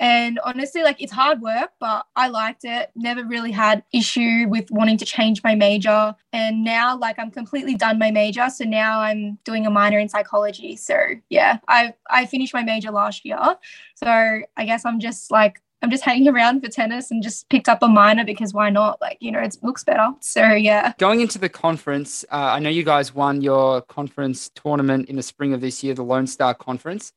And 0.00 0.40
honestly, 0.42 0.82
like 0.82 1.00
it's 1.00 1.12
hard 1.12 1.42
work, 1.42 1.72
but 1.78 2.06
I 2.16 2.28
liked 2.28 2.64
it. 2.64 2.90
Never 2.96 3.22
really 3.22 3.52
had 3.52 3.84
issue 3.92 4.46
with 4.48 4.70
wanting 4.70 4.96
to 4.96 5.04
change 5.04 5.42
my 5.44 5.54
major. 5.54 6.16
And 6.32 6.64
now 6.64 6.96
like 6.96 7.18
I'm 7.18 7.30
completely 7.30 7.74
done 7.74 7.98
my 7.98 8.10
major. 8.10 8.48
So 8.48 8.64
now 8.64 9.00
I'm 9.00 9.38
doing 9.44 9.66
a 9.66 9.70
minor 9.70 9.98
in 9.98 10.08
psychology. 10.08 10.74
So 10.76 10.96
yeah, 11.28 11.58
I 11.68 11.92
I 12.08 12.24
finished 12.24 12.54
my 12.54 12.62
major 12.62 12.90
last 12.90 13.26
year. 13.26 13.56
So 13.94 14.08
I 14.08 14.64
guess 14.64 14.86
I'm 14.86 15.00
just 15.00 15.30
like 15.30 15.60
I'm 15.82 15.90
just 15.90 16.04
hanging 16.04 16.28
around 16.28 16.62
for 16.62 16.70
tennis 16.70 17.10
and 17.10 17.22
just 17.22 17.48
picked 17.48 17.68
up 17.68 17.82
a 17.82 17.88
minor 17.88 18.24
because 18.24 18.52
why 18.52 18.68
not? 18.68 19.00
Like, 19.00 19.16
you 19.20 19.32
know, 19.32 19.40
it 19.40 19.56
looks 19.62 19.82
better. 19.82 20.10
So, 20.20 20.52
yeah. 20.52 20.92
Going 20.98 21.22
into 21.22 21.38
the 21.38 21.48
conference, 21.48 22.22
uh, 22.30 22.36
I 22.36 22.58
know 22.58 22.68
you 22.68 22.82
guys 22.82 23.14
won 23.14 23.40
your 23.40 23.80
conference 23.82 24.50
tournament 24.54 25.08
in 25.08 25.16
the 25.16 25.22
spring 25.22 25.54
of 25.54 25.62
this 25.62 25.82
year, 25.82 25.94
the 25.94 26.02
Lone 26.02 26.26
Star 26.26 26.52
Conference. 26.52 27.14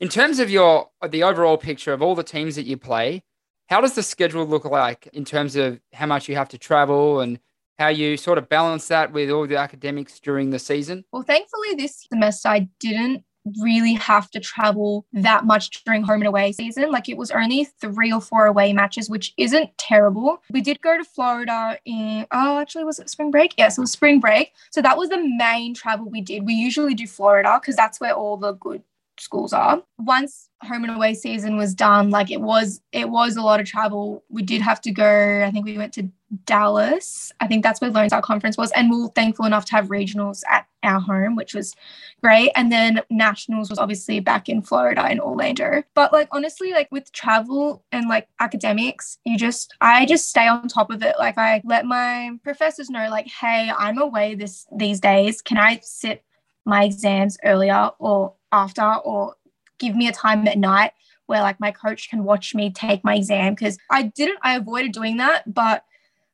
In 0.00 0.08
terms 0.08 0.40
of 0.40 0.50
your 0.50 0.90
the 1.08 1.22
overall 1.22 1.56
picture 1.56 1.92
of 1.92 2.02
all 2.02 2.14
the 2.14 2.24
teams 2.24 2.56
that 2.56 2.66
you 2.66 2.76
play, 2.76 3.22
how 3.68 3.80
does 3.80 3.94
the 3.94 4.02
schedule 4.02 4.44
look 4.44 4.64
like 4.64 5.08
in 5.12 5.24
terms 5.24 5.54
of 5.56 5.80
how 5.92 6.06
much 6.06 6.28
you 6.28 6.34
have 6.34 6.48
to 6.48 6.58
travel 6.58 7.20
and 7.20 7.38
how 7.78 7.88
you 7.88 8.16
sort 8.16 8.38
of 8.38 8.48
balance 8.48 8.88
that 8.88 9.12
with 9.12 9.30
all 9.30 9.46
the 9.46 9.56
academics 9.56 10.18
during 10.18 10.50
the 10.50 10.58
season? 10.58 11.04
Well, 11.12 11.22
thankfully 11.22 11.74
this 11.76 12.06
semester 12.12 12.48
I 12.48 12.68
didn't 12.80 13.24
really 13.60 13.92
have 13.92 14.30
to 14.30 14.40
travel 14.40 15.06
that 15.12 15.44
much 15.44 15.84
during 15.84 16.02
home 16.02 16.22
and 16.22 16.26
away 16.26 16.50
season. 16.52 16.90
Like 16.90 17.08
it 17.08 17.16
was 17.16 17.30
only 17.30 17.64
three 17.80 18.12
or 18.12 18.20
four 18.20 18.46
away 18.46 18.72
matches, 18.72 19.08
which 19.08 19.32
isn't 19.36 19.76
terrible. 19.78 20.42
We 20.50 20.60
did 20.60 20.80
go 20.80 20.96
to 20.96 21.04
Florida 21.04 21.78
in, 21.84 22.26
oh, 22.32 22.58
actually, 22.58 22.84
was 22.84 22.98
it 22.98 23.10
spring 23.10 23.30
break? 23.30 23.54
Yes, 23.58 23.76
it 23.76 23.82
was 23.82 23.92
spring 23.92 24.18
break. 24.18 24.52
So 24.70 24.82
that 24.82 24.96
was 24.96 25.10
the 25.10 25.22
main 25.22 25.74
travel 25.74 26.08
we 26.08 26.20
did. 26.20 26.46
We 26.46 26.54
usually 26.54 26.94
do 26.94 27.06
Florida 27.06 27.58
because 27.60 27.76
that's 27.76 28.00
where 28.00 28.14
all 28.14 28.36
the 28.36 28.52
good 28.52 28.82
schools 29.18 29.52
are. 29.52 29.82
Once 29.98 30.48
home 30.62 30.84
and 30.84 30.94
away 30.94 31.14
season 31.14 31.56
was 31.56 31.74
done, 31.74 32.10
like 32.10 32.30
it 32.30 32.40
was 32.40 32.80
it 32.92 33.08
was 33.10 33.36
a 33.36 33.42
lot 33.42 33.60
of 33.60 33.66
travel. 33.66 34.24
We 34.28 34.42
did 34.42 34.62
have 34.62 34.80
to 34.82 34.90
go, 34.90 35.44
I 35.44 35.50
think 35.50 35.64
we 35.64 35.78
went 35.78 35.92
to 35.94 36.08
Dallas. 36.46 37.32
I 37.40 37.46
think 37.46 37.62
that's 37.62 37.80
where 37.80 37.90
Lone 37.90 38.08
Star 38.08 38.22
Conference 38.22 38.56
was. 38.56 38.72
And 38.72 38.90
we 38.90 39.00
were 39.00 39.08
thankful 39.08 39.44
enough 39.44 39.64
to 39.66 39.72
have 39.72 39.88
regionals 39.88 40.42
at 40.50 40.66
our 40.82 41.00
home, 41.00 41.36
which 41.36 41.54
was 41.54 41.74
great. 42.22 42.50
And 42.56 42.72
then 42.72 43.02
nationals 43.10 43.70
was 43.70 43.78
obviously 43.78 44.20
back 44.20 44.48
in 44.48 44.62
Florida 44.62 45.08
in 45.10 45.20
Orlando. 45.20 45.82
But 45.94 46.12
like 46.12 46.28
honestly, 46.32 46.72
like 46.72 46.88
with 46.90 47.12
travel 47.12 47.84
and 47.92 48.08
like 48.08 48.28
academics, 48.40 49.18
you 49.24 49.38
just 49.38 49.74
I 49.80 50.06
just 50.06 50.28
stay 50.28 50.48
on 50.48 50.68
top 50.68 50.90
of 50.90 51.02
it. 51.02 51.16
Like 51.18 51.38
I 51.38 51.62
let 51.64 51.86
my 51.86 52.32
professors 52.42 52.90
know, 52.90 53.08
like, 53.10 53.28
hey, 53.28 53.70
I'm 53.76 53.98
away 53.98 54.34
this 54.34 54.66
these 54.76 55.00
days. 55.00 55.40
Can 55.40 55.58
I 55.58 55.80
sit 55.82 56.24
my 56.66 56.84
exams 56.84 57.36
earlier 57.44 57.90
or 57.98 58.34
after 58.54 58.94
or 59.04 59.34
give 59.78 59.96
me 59.96 60.08
a 60.08 60.12
time 60.12 60.46
at 60.46 60.58
night 60.58 60.92
where 61.26 61.42
like 61.42 61.58
my 61.58 61.70
coach 61.70 62.08
can 62.08 62.24
watch 62.24 62.54
me 62.54 62.70
take 62.70 63.02
my 63.02 63.16
exam. 63.16 63.54
Because 63.54 63.78
I 63.90 64.04
didn't 64.04 64.38
I 64.42 64.56
avoided 64.56 64.92
doing 64.92 65.16
that 65.18 65.52
but 65.52 65.84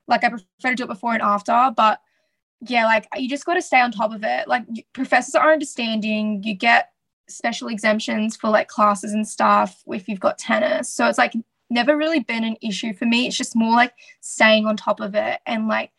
like 0.07 0.25
I 0.25 0.29
prefer 0.29 0.71
to 0.71 0.75
do 0.75 0.85
it 0.85 0.89
before 0.89 1.15
and 1.15 1.23
after. 1.23 1.73
But 1.77 2.01
yeah 2.61 2.85
like 2.85 3.09
you 3.17 3.29
just 3.29 3.47
got 3.47 3.55
to 3.55 3.63
stay 3.63 3.81
on 3.81 3.91
top 3.91 4.13
of 4.13 4.23
it. 4.23 4.47
Like 4.47 4.65
professors 4.93 5.35
are 5.35 5.53
understanding. 5.53 6.43
You 6.45 6.55
get 6.55 6.91
special 7.29 7.69
exemptions 7.69 8.37
for 8.37 8.51
like 8.51 8.69
classes 8.69 9.13
and 9.13 9.27
stuff 9.27 9.83
if 9.87 10.09
you've 10.09 10.21
got 10.21 10.39
tennis. 10.39 10.93
So 10.93 11.07
it's 11.07 11.19
like 11.19 11.33
never 11.71 11.97
really 11.97 12.21
been 12.21 12.45
an 12.45 12.57
issue 12.61 12.93
for 12.93 13.07
me. 13.07 13.27
It's 13.27 13.37
just 13.37 13.57
more 13.57 13.75
like 13.75 13.95
staying 14.21 14.67
on 14.67 14.77
top 14.77 15.01
of 15.01 15.15
it 15.15 15.41
and 15.47 15.69
like 15.69 15.93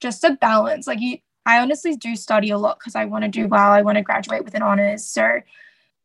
just 0.00 0.24
a 0.24 0.32
balance. 0.40 0.86
Like 0.86 1.00
you 1.00 1.18
I 1.46 1.60
honestly 1.60 1.96
do 1.96 2.14
study 2.14 2.50
a 2.50 2.58
lot 2.58 2.78
because 2.78 2.94
I 2.94 3.06
want 3.06 3.24
to 3.24 3.30
do 3.30 3.48
well. 3.48 3.70
I 3.70 3.80
want 3.80 3.96
to 3.96 4.02
graduate 4.02 4.44
with 4.44 4.54
an 4.54 4.60
honors. 4.60 5.04
So 5.04 5.40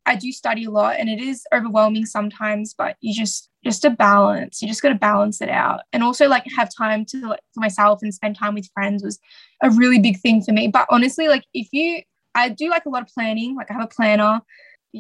I 0.05 0.15
do 0.15 0.31
study 0.31 0.65
a 0.65 0.71
lot 0.71 0.97
and 0.99 1.09
it 1.09 1.19
is 1.19 1.45
overwhelming 1.53 2.05
sometimes, 2.05 2.73
but 2.73 2.97
you 3.01 3.13
just 3.13 3.49
just 3.63 3.85
a 3.85 3.89
balance. 3.89 4.61
You 4.61 4.67
just 4.67 4.81
got 4.81 4.89
to 4.89 4.95
balance 4.95 5.41
it 5.41 5.49
out. 5.49 5.81
And 5.93 6.03
also 6.03 6.27
like 6.27 6.43
have 6.57 6.69
time 6.75 7.05
to 7.05 7.29
like 7.29 7.39
for 7.53 7.61
myself 7.61 7.99
and 8.01 8.13
spend 8.13 8.37
time 8.37 8.55
with 8.55 8.69
friends 8.73 9.03
was 9.03 9.19
a 9.61 9.69
really 9.69 9.99
big 9.99 10.19
thing 10.19 10.43
for 10.43 10.51
me. 10.51 10.67
But 10.67 10.87
honestly, 10.89 11.27
like 11.27 11.45
if 11.53 11.69
you 11.71 12.01
I 12.35 12.49
do 12.49 12.69
like 12.69 12.85
a 12.85 12.89
lot 12.89 13.03
of 13.03 13.07
planning, 13.09 13.55
like 13.55 13.69
I 13.69 13.73
have 13.73 13.83
a 13.83 13.87
planner. 13.87 14.41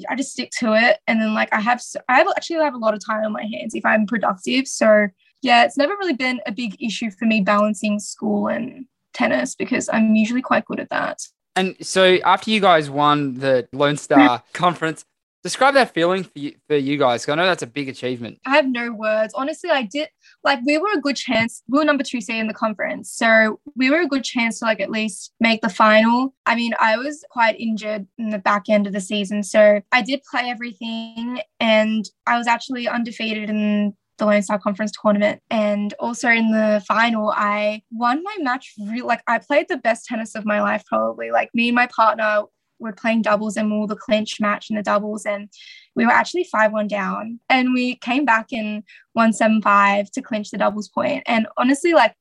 I 0.09 0.15
just 0.15 0.31
stick 0.31 0.49
to 0.59 0.73
it. 0.73 0.99
And 1.07 1.21
then 1.21 1.33
like 1.33 1.53
I 1.53 1.59
have 1.59 1.81
I 2.09 2.17
have 2.17 2.27
actually 2.35 2.63
have 2.63 2.73
a 2.73 2.79
lot 2.79 2.93
of 2.93 3.05
time 3.05 3.23
on 3.23 3.33
my 3.33 3.43
hands 3.43 3.75
if 3.75 3.85
I'm 3.85 4.07
productive. 4.07 4.67
So 4.67 5.07
yeah, 5.41 5.65
it's 5.65 5.77
never 5.77 5.93
really 5.97 6.13
been 6.13 6.39
a 6.47 6.51
big 6.51 6.81
issue 6.81 7.11
for 7.11 7.25
me 7.25 7.41
balancing 7.41 7.99
school 7.99 8.47
and 8.47 8.85
tennis 9.13 9.55
because 9.55 9.89
I'm 9.91 10.15
usually 10.15 10.41
quite 10.41 10.65
good 10.65 10.79
at 10.79 10.89
that. 10.89 11.19
And 11.55 11.75
so 11.85 12.17
after 12.25 12.51
you 12.51 12.59
guys 12.59 12.89
won 12.89 13.35
the 13.35 13.67
Lone 13.73 13.97
Star 13.97 14.43
conference, 14.53 15.05
describe 15.43 15.73
that 15.75 15.93
feeling 15.93 16.23
for 16.23 16.39
you, 16.39 16.55
for 16.67 16.75
you 16.75 16.97
guys. 16.97 17.27
I 17.27 17.35
know 17.35 17.45
that's 17.45 17.61
a 17.61 17.67
big 17.67 17.89
achievement. 17.89 18.39
I 18.45 18.55
have 18.55 18.67
no 18.67 18.91
words. 18.91 19.33
Honestly, 19.35 19.69
I 19.69 19.83
did 19.83 20.09
like 20.43 20.59
we 20.65 20.77
were 20.77 20.91
a 20.95 21.01
good 21.01 21.17
chance. 21.17 21.61
We 21.67 21.77
were 21.77 21.85
number 21.85 22.03
two 22.03 22.21
seed 22.21 22.37
in 22.37 22.47
the 22.47 22.53
conference, 22.53 23.11
so 23.11 23.59
we 23.75 23.91
were 23.91 24.01
a 24.01 24.07
good 24.07 24.23
chance 24.23 24.59
to 24.59 24.65
like 24.65 24.79
at 24.79 24.89
least 24.89 25.33
make 25.39 25.61
the 25.61 25.69
final. 25.69 26.33
I 26.45 26.55
mean, 26.55 26.73
I 26.79 26.97
was 26.97 27.23
quite 27.29 27.59
injured 27.59 28.07
in 28.17 28.29
the 28.29 28.39
back 28.39 28.69
end 28.69 28.87
of 28.87 28.93
the 28.93 29.01
season, 29.01 29.43
so 29.43 29.81
I 29.91 30.01
did 30.01 30.21
play 30.29 30.49
everything, 30.49 31.41
and 31.59 32.05
I 32.25 32.37
was 32.37 32.47
actually 32.47 32.87
undefeated 32.87 33.49
in 33.49 33.95
the 34.23 34.31
Lone 34.31 34.41
Star 34.41 34.59
Conference 34.59 34.91
tournament. 34.99 35.41
And 35.49 35.93
also 35.99 36.29
in 36.29 36.51
the 36.51 36.83
final, 36.87 37.33
I 37.35 37.83
won 37.91 38.23
my 38.23 38.35
match. 38.39 38.73
Real 38.87 39.05
like 39.05 39.21
I 39.27 39.39
played 39.39 39.67
the 39.69 39.77
best 39.77 40.05
tennis 40.05 40.35
of 40.35 40.45
my 40.45 40.61
life, 40.61 40.83
probably. 40.85 41.31
Like 41.31 41.49
me 41.53 41.69
and 41.69 41.75
my 41.75 41.87
partner 41.87 42.43
were 42.79 42.93
playing 42.93 43.21
doubles 43.21 43.55
and 43.55 43.71
we 43.71 43.77
were 43.77 43.87
the 43.87 43.95
clinch 43.95 44.39
match 44.39 44.69
in 44.69 44.75
the 44.75 44.83
doubles. 44.83 45.25
And 45.25 45.49
we 45.95 46.05
were 46.05 46.11
actually 46.11 46.45
5 46.45 46.71
1 46.71 46.87
down. 46.87 47.39
And 47.49 47.73
we 47.73 47.95
came 47.97 48.25
back 48.25 48.51
in 48.51 48.83
175 49.13 50.11
to 50.11 50.21
clinch 50.21 50.51
the 50.51 50.57
doubles 50.57 50.89
point. 50.89 51.23
And 51.25 51.47
honestly, 51.57 51.93
like 51.93 52.15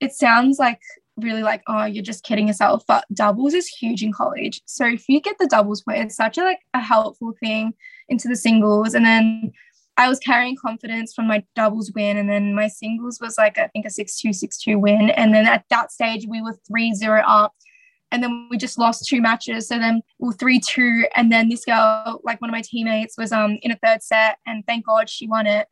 it 0.00 0.12
sounds 0.12 0.58
like 0.58 0.80
really 1.16 1.42
like, 1.42 1.62
oh, 1.66 1.84
you're 1.84 2.02
just 2.02 2.24
kidding 2.24 2.48
yourself. 2.48 2.84
But 2.86 3.04
doubles 3.12 3.54
is 3.54 3.68
huge 3.68 4.02
in 4.02 4.12
college. 4.12 4.60
So 4.66 4.86
if 4.86 5.08
you 5.08 5.20
get 5.20 5.36
the 5.38 5.46
doubles 5.46 5.82
point, 5.82 5.98
it's 5.98 6.16
such 6.16 6.38
a 6.38 6.42
like 6.42 6.60
a 6.74 6.80
helpful 6.80 7.34
thing 7.40 7.72
into 8.08 8.28
the 8.28 8.36
singles. 8.36 8.94
And 8.94 9.04
then 9.04 9.52
I 9.98 10.08
was 10.08 10.18
carrying 10.18 10.56
confidence 10.56 11.14
from 11.14 11.26
my 11.26 11.44
doubles 11.54 11.90
win. 11.94 12.16
And 12.16 12.28
then 12.28 12.54
my 12.54 12.68
singles 12.68 13.18
was 13.20 13.38
like, 13.38 13.58
I 13.58 13.68
think 13.68 13.86
a 13.86 13.90
6 13.90 14.20
2, 14.20 14.32
6 14.32 14.58
2 14.58 14.78
win. 14.78 15.10
And 15.10 15.34
then 15.34 15.46
at 15.46 15.64
that 15.70 15.90
stage, 15.90 16.26
we 16.28 16.42
were 16.42 16.56
3 16.66 16.94
0 16.94 17.22
up. 17.26 17.54
And 18.12 18.22
then 18.22 18.48
we 18.50 18.56
just 18.56 18.78
lost 18.78 19.06
two 19.06 19.20
matches. 19.20 19.68
So 19.68 19.78
then 19.78 20.02
we 20.18 20.28
were 20.28 20.34
3 20.34 20.60
2. 20.60 21.06
And 21.14 21.32
then 21.32 21.48
this 21.48 21.64
girl, 21.64 22.20
like 22.24 22.40
one 22.40 22.50
of 22.50 22.52
my 22.52 22.62
teammates, 22.62 23.16
was 23.16 23.32
um 23.32 23.58
in 23.62 23.70
a 23.70 23.78
third 23.82 24.02
set. 24.02 24.38
And 24.46 24.64
thank 24.66 24.86
God 24.86 25.08
she 25.08 25.26
won 25.26 25.46
it. 25.46 25.66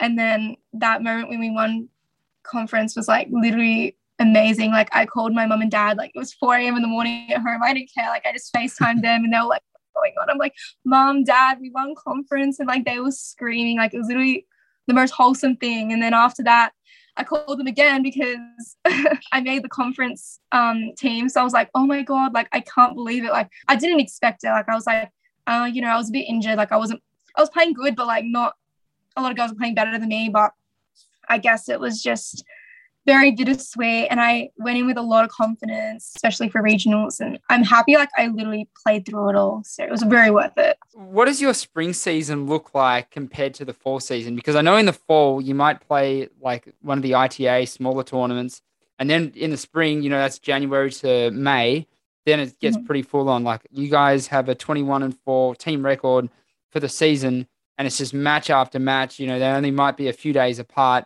And 0.00 0.18
then 0.18 0.56
that 0.72 1.02
moment 1.02 1.28
when 1.28 1.40
we 1.40 1.50
won 1.50 1.88
conference 2.44 2.94
was 2.94 3.08
like 3.08 3.28
literally 3.30 3.96
amazing. 4.18 4.70
Like 4.70 4.88
I 4.92 5.06
called 5.06 5.34
my 5.34 5.46
mom 5.46 5.62
and 5.62 5.70
dad, 5.70 5.96
like 5.96 6.12
it 6.14 6.18
was 6.18 6.32
4 6.34 6.56
a.m. 6.56 6.76
in 6.76 6.82
the 6.82 6.88
morning 6.88 7.32
at 7.32 7.42
home. 7.42 7.60
I 7.62 7.74
didn't 7.74 7.90
care. 7.92 8.08
Like 8.08 8.26
I 8.26 8.32
just 8.32 8.52
FaceTimed 8.54 9.02
them 9.02 9.24
and 9.24 9.32
they 9.32 9.38
were 9.38 9.46
like, 9.46 9.62
going 9.94 10.12
on? 10.20 10.30
I'm 10.30 10.38
like, 10.38 10.54
Mom, 10.84 11.24
Dad, 11.24 11.58
we 11.60 11.70
won 11.70 11.94
conference. 11.96 12.58
And 12.58 12.68
like 12.68 12.84
they 12.84 13.00
were 13.00 13.10
screaming. 13.10 13.78
Like 13.78 13.94
it 13.94 13.98
was 13.98 14.08
literally 14.08 14.46
the 14.86 14.94
most 14.94 15.12
wholesome 15.12 15.56
thing. 15.56 15.92
And 15.92 16.02
then 16.02 16.14
after 16.14 16.42
that, 16.44 16.72
I 17.16 17.24
called 17.24 17.58
them 17.58 17.66
again 17.66 18.02
because 18.02 18.38
I 19.32 19.40
made 19.40 19.62
the 19.62 19.68
conference 19.68 20.40
um, 20.52 20.92
team. 20.96 21.28
So 21.28 21.40
I 21.40 21.44
was 21.44 21.52
like, 21.52 21.70
oh 21.74 21.86
my 21.86 22.02
God, 22.02 22.34
like 22.34 22.48
I 22.52 22.60
can't 22.60 22.94
believe 22.94 23.24
it. 23.24 23.30
Like 23.30 23.50
I 23.68 23.76
didn't 23.76 24.00
expect 24.00 24.44
it. 24.44 24.48
Like 24.48 24.68
I 24.68 24.74
was 24.74 24.86
like, 24.86 25.10
uh, 25.46 25.68
you 25.72 25.80
know, 25.80 25.88
I 25.88 25.96
was 25.96 26.08
a 26.08 26.12
bit 26.12 26.26
injured. 26.28 26.56
Like 26.56 26.72
I 26.72 26.76
wasn't, 26.76 27.02
I 27.36 27.40
was 27.40 27.50
playing 27.50 27.74
good, 27.74 27.94
but 27.94 28.06
like 28.06 28.24
not 28.24 28.54
a 29.16 29.22
lot 29.22 29.30
of 29.30 29.36
girls 29.36 29.52
were 29.52 29.58
playing 29.58 29.74
better 29.74 29.96
than 29.96 30.08
me. 30.08 30.28
But 30.28 30.52
I 31.28 31.38
guess 31.38 31.68
it 31.68 31.78
was 31.78 32.02
just 32.02 32.44
very 33.06 33.32
bittersweet 33.32 34.08
and 34.10 34.20
I 34.20 34.50
went 34.56 34.78
in 34.78 34.86
with 34.86 34.96
a 34.96 35.02
lot 35.02 35.24
of 35.24 35.30
confidence, 35.30 36.12
especially 36.16 36.48
for 36.48 36.62
regionals. 36.62 37.20
And 37.20 37.38
I'm 37.50 37.62
happy 37.62 37.94
like 37.96 38.08
I 38.16 38.28
literally 38.28 38.68
played 38.82 39.06
through 39.06 39.30
it 39.30 39.36
all. 39.36 39.62
So 39.64 39.84
it 39.84 39.90
was 39.90 40.02
very 40.02 40.30
worth 40.30 40.56
it. 40.56 40.78
What 40.94 41.26
does 41.26 41.40
your 41.40 41.54
spring 41.54 41.92
season 41.92 42.46
look 42.46 42.74
like 42.74 43.10
compared 43.10 43.54
to 43.54 43.64
the 43.64 43.72
fall 43.72 44.00
season? 44.00 44.36
Because 44.36 44.56
I 44.56 44.62
know 44.62 44.76
in 44.76 44.86
the 44.86 44.92
fall 44.92 45.40
you 45.40 45.54
might 45.54 45.86
play 45.86 46.28
like 46.40 46.72
one 46.80 46.98
of 46.98 47.02
the 47.02 47.14
ITA 47.14 47.66
smaller 47.66 48.04
tournaments. 48.04 48.62
And 48.98 49.10
then 49.10 49.32
in 49.34 49.50
the 49.50 49.56
spring, 49.56 50.02
you 50.02 50.10
know, 50.10 50.18
that's 50.18 50.38
January 50.38 50.90
to 50.92 51.30
May. 51.30 51.86
Then 52.26 52.40
it 52.40 52.58
gets 52.58 52.76
mm-hmm. 52.76 52.86
pretty 52.86 53.02
full 53.02 53.28
on. 53.28 53.44
Like 53.44 53.66
you 53.70 53.88
guys 53.88 54.28
have 54.28 54.48
a 54.48 54.54
21 54.54 55.02
and 55.02 55.18
4 55.24 55.56
team 55.56 55.84
record 55.84 56.30
for 56.70 56.80
the 56.80 56.88
season, 56.88 57.46
and 57.76 57.86
it's 57.86 57.98
just 57.98 58.14
match 58.14 58.48
after 58.48 58.78
match. 58.78 59.18
You 59.18 59.26
know, 59.26 59.38
they 59.38 59.46
only 59.46 59.70
might 59.70 59.96
be 59.96 60.08
a 60.08 60.12
few 60.12 60.32
days 60.32 60.58
apart 60.58 61.04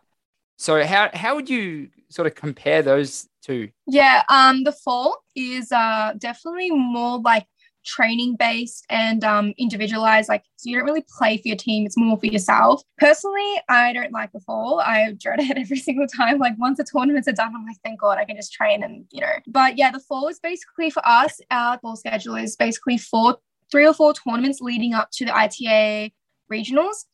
so 0.58 0.84
how 0.84 1.10
how 1.14 1.34
would 1.36 1.48
you 1.48 1.88
sort 2.10 2.26
of 2.26 2.34
compare 2.34 2.82
those 2.82 3.28
two? 3.42 3.70
Yeah, 3.86 4.22
um, 4.28 4.64
the 4.64 4.72
fall 4.72 5.16
is 5.34 5.72
uh 5.72 6.12
definitely 6.18 6.70
more 6.70 7.20
like 7.20 7.46
training 7.88 8.36
based 8.36 8.84
and 8.90 9.24
um, 9.24 9.54
individualized. 9.58 10.28
Like, 10.28 10.44
so 10.56 10.68
you 10.68 10.76
don't 10.76 10.86
really 10.86 11.04
play 11.16 11.36
for 11.38 11.48
your 11.48 11.56
team, 11.56 11.86
it's 11.86 11.96
more 11.96 12.18
for 12.18 12.26
yourself. 12.26 12.82
Personally, 12.98 13.54
I 13.68 13.92
don't 13.92 14.12
like 14.12 14.32
the 14.32 14.40
fall. 14.40 14.80
I 14.80 15.12
dread 15.12 15.40
it 15.42 15.56
every 15.56 15.78
single 15.78 16.06
time. 16.06 16.38
Like, 16.38 16.54
once 16.58 16.78
the 16.78 16.84
tournaments 16.84 17.28
are 17.28 17.32
done, 17.32 17.54
I'm 17.54 17.66
like, 17.66 17.76
thank 17.84 18.00
God 18.00 18.18
I 18.18 18.24
can 18.24 18.36
just 18.36 18.52
train 18.52 18.82
and, 18.82 19.06
you 19.10 19.20
know. 19.20 19.32
But 19.46 19.78
yeah, 19.78 19.90
the 19.90 20.00
fall 20.00 20.28
is 20.28 20.38
basically 20.38 20.90
for 20.90 21.06
us, 21.06 21.40
our 21.50 21.78
fall 21.78 21.96
schedule 21.96 22.36
is 22.36 22.56
basically 22.56 22.98
four, 22.98 23.38
three 23.70 23.86
or 23.86 23.94
four 23.94 24.12
tournaments 24.12 24.60
leading 24.60 24.94
up 24.94 25.10
to 25.12 25.24
the 25.24 25.36
ITA 25.36 26.12
regionals. 26.52 27.04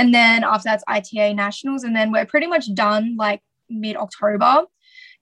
And 0.00 0.14
then 0.14 0.44
after 0.44 0.64
that's 0.64 0.82
ITA 0.88 1.34
nationals. 1.34 1.84
And 1.84 1.94
then 1.94 2.10
we're 2.10 2.24
pretty 2.24 2.46
much 2.46 2.72
done 2.72 3.16
like 3.18 3.42
mid 3.68 3.96
October. 3.96 4.62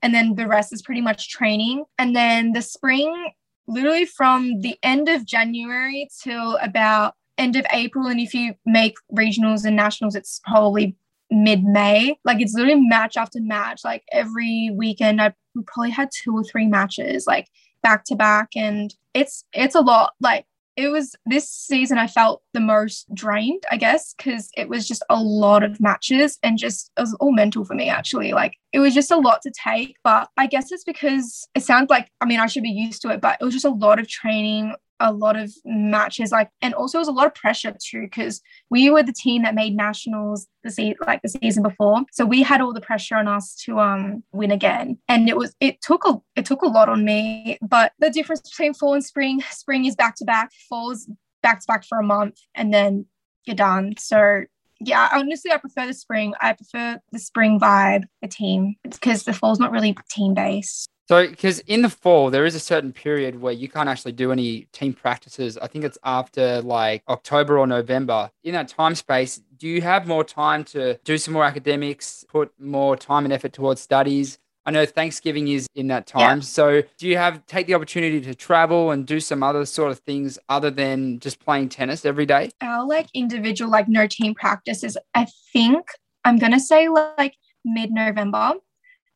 And 0.03 0.15
then 0.15 0.37
the 0.37 0.47
rest 0.47 0.73
is 0.73 0.83
pretty 0.83 1.01
much 1.01 1.31
training. 1.31 1.85
And 1.99 2.15
then 2.15 2.53
the 2.53 2.63
spring 2.63 3.33
literally 3.67 4.05
from 4.05 4.61
the 4.61 4.79
end 4.85 5.09
of 5.09 5.27
January 5.27 6.09
till 6.23 6.59
about 6.63 7.15
end 7.37 7.57
of 7.57 7.67
April. 7.73 8.07
And 8.07 8.21
if 8.21 8.33
you 8.33 8.55
make 8.65 8.95
regionals 9.13 9.65
and 9.65 9.75
nationals, 9.75 10.15
it's 10.15 10.41
probably 10.47 10.97
mid 11.29 11.65
May. 11.65 12.17
Like 12.25 12.41
it's 12.41 12.55
literally 12.55 12.81
match 12.81 13.17
after 13.17 13.41
match. 13.43 13.81
Like 13.85 14.05
every 14.13 14.71
weekend, 14.73 15.21
I 15.21 15.35
probably 15.67 15.91
had 15.91 16.11
two 16.23 16.37
or 16.37 16.45
three 16.45 16.69
matches, 16.69 17.27
like 17.27 17.49
back 17.83 18.05
to 18.05 18.15
back, 18.15 18.51
and 18.55 18.95
it's 19.13 19.45
it's 19.53 19.75
a 19.75 19.81
lot. 19.81 20.13
Like 20.21 20.47
it 20.79 20.91
was 20.91 21.17
this 21.27 21.51
season 21.51 21.99
I 21.99 22.07
felt 22.07 22.41
the 22.55 22.61
most 22.61 23.13
drained, 23.13 23.65
I 23.69 23.77
guess, 23.77 24.15
because 24.17 24.49
it 24.57 24.69
was 24.69 24.87
just 24.87 25.03
a 25.11 25.21
lot 25.21 25.65
of 25.65 25.81
matches 25.81 26.39
and 26.45 26.57
just 26.57 26.93
it 26.97 27.01
was 27.01 27.15
all 27.15 27.33
mental 27.33 27.65
for 27.65 27.75
me 27.75 27.89
actually. 27.89 28.33
Like 28.33 28.55
it 28.73 28.79
was 28.79 28.95
just 28.95 29.11
a 29.11 29.17
lot 29.17 29.43
to 29.43 29.51
take. 29.51 29.97
But 30.05 30.29
I 30.37 30.47
guess 30.47 30.71
it's 30.71 30.85
because 30.85 31.49
it 31.57 31.65
sounds 31.65 31.91
like 31.91 32.09
I 32.21 32.27
mean 32.27 32.39
I 32.39 32.47
should 32.47 32.63
be 32.63 32.71
used 32.71 33.03
to 33.03 33.09
it, 33.09 33.21
but 33.21 33.39
it 33.41 33.45
was 33.45 33.55
just 33.55 33.65
a 33.65 33.71
lot 33.71 33.99
of 33.99 34.07
training, 34.07 34.77
a 35.01 35.13
lot 35.13 35.37
of 35.37 35.53
matches 35.65 36.33
like 36.33 36.51
and 36.61 36.75
also 36.75 36.99
it 36.99 37.01
was 37.01 37.09
a 37.09 37.13
lot 37.13 37.27
of 37.27 37.35
pressure 37.35 37.75
too 37.81 38.03
because 38.03 38.41
we 38.71 38.91
were 38.91 39.03
the 39.03 39.13
team 39.13 39.43
that 39.43 39.55
made 39.55 39.77
nationals 39.77 40.47
the 40.65 40.71
se- 40.71 40.97
like 41.07 41.23
the 41.23 41.29
season 41.29 41.63
before 41.63 42.03
so 42.13 42.25
we 42.25 42.43
had 42.43 42.61
all 42.61 42.73
the 42.73 42.81
pressure 42.81 43.17
on 43.17 43.29
us 43.29 43.55
to 43.55 43.79
um 43.79 44.23
win 44.33 44.51
again 44.51 44.99
and 45.09 45.29
it 45.29 45.37
was 45.37 45.55
it 45.61 45.81
took 45.81 46.05
a 46.07 46.21
it 46.37 46.45
took 46.45 46.63
a 46.63 46.67
lot 46.67 46.89
on 46.89 47.05
me 47.05 47.59
but 47.63 47.93
the 47.99 48.11
difference 48.11 48.41
between 48.41 48.75
fall 48.75 48.95
and 48.95 49.05
spring 49.05 49.43
spring 49.51 49.85
is 49.85 49.95
back 49.95 50.15
to 50.17 50.25
back 50.25 50.51
fall's 50.69 51.09
back 51.43 51.61
to 51.61 51.67
back 51.67 51.85
for 51.85 51.99
a 51.99 52.05
month 52.05 52.39
and 52.55 52.75
then 52.75 53.07
you're 53.45 53.57
done 53.57 53.95
so 53.99 54.45
yeah, 54.81 55.09
honestly, 55.13 55.51
I 55.51 55.57
prefer 55.57 55.87
the 55.87 55.95
spring. 55.95 56.35
I 56.41 56.53
prefer 56.53 57.01
the 57.11 57.19
spring 57.19 57.59
vibe, 57.59 58.05
the 58.23 58.29
team, 58.29 58.77
because 58.83 59.25
the 59.25 59.33
fall's 59.33 59.59
not 59.59 59.73
really 59.73 59.97
team 60.09 60.35
based. 60.35 60.89
So, 61.09 61.27
because 61.27 61.61
in 61.61 61.81
the 61.81 61.89
fall, 61.89 62.29
there 62.31 62.45
is 62.45 62.55
a 62.55 62.61
certain 62.61 62.93
period 62.93 63.41
where 63.41 63.53
you 63.53 63.67
can't 63.67 63.89
actually 63.89 64.13
do 64.13 64.31
any 64.31 64.69
team 64.73 64.93
practices. 64.93 65.57
I 65.57 65.67
think 65.67 65.85
it's 65.85 65.97
after 66.05 66.61
like 66.61 67.03
October 67.09 67.59
or 67.59 67.67
November. 67.67 68.31
In 68.45 68.53
that 68.53 68.69
time 68.69 68.95
space, 68.95 69.41
do 69.57 69.67
you 69.67 69.81
have 69.81 70.07
more 70.07 70.23
time 70.23 70.65
to 70.65 70.99
do 71.05 71.17
some 71.17 71.33
more 71.33 71.45
academics, 71.45 72.27
put 72.29 72.53
more 72.61 72.95
time 72.95 73.25
and 73.25 73.33
effort 73.33 73.55
towards 73.55 73.81
studies? 73.81 74.39
I 74.67 74.71
know 74.71 74.85
Thanksgiving 74.85 75.49
is 75.49 75.67
in 75.75 75.87
that 75.87 76.07
time. 76.07 76.39
Yeah. 76.39 76.43
So, 76.43 76.83
do 76.99 77.09
you 77.09 77.17
have 77.17 77.47
take 77.47 77.67
the 77.67 77.75
opportunity 77.75 78.21
to 78.21 78.35
travel 78.35 78.91
and 78.91 79.07
do 79.07 79.19
some 79.19 79.43
other 79.43 79.65
sort 79.65 79.91
of 79.91 80.01
things 80.01 80.39
other 80.51 80.71
than 80.71 81.21
just 81.21 81.41
playing 81.41 81.71
tennis 81.71 82.05
every 82.05 82.27
day? 82.27 82.51
Our 82.61 82.87
like 82.87 83.07
individual, 83.15 83.71
like 83.71 83.89
no 83.89 84.07
team 84.07 84.35
practices, 84.35 84.99
I 85.15 85.27
think 85.55 85.87
I'm 86.27 86.37
going 86.37 86.53
to 86.53 86.61
say 86.61 86.91
like 86.91 87.33
mid 87.65 87.93
November. 87.93 88.53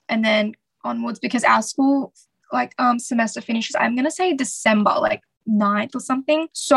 And 0.09 0.25
then 0.25 0.55
onwards 0.85 1.19
because 1.19 1.45
our 1.45 1.63
school 1.63 2.13
like 2.53 2.75
um 2.79 2.99
semester 2.99 3.41
finishes 3.41 3.75
i'm 3.79 3.97
gonna 3.97 4.11
say 4.11 4.35
december 4.35 4.95
like 5.01 5.23
9th 5.49 5.95
or 5.95 6.01
something 6.01 6.49
so 6.53 6.77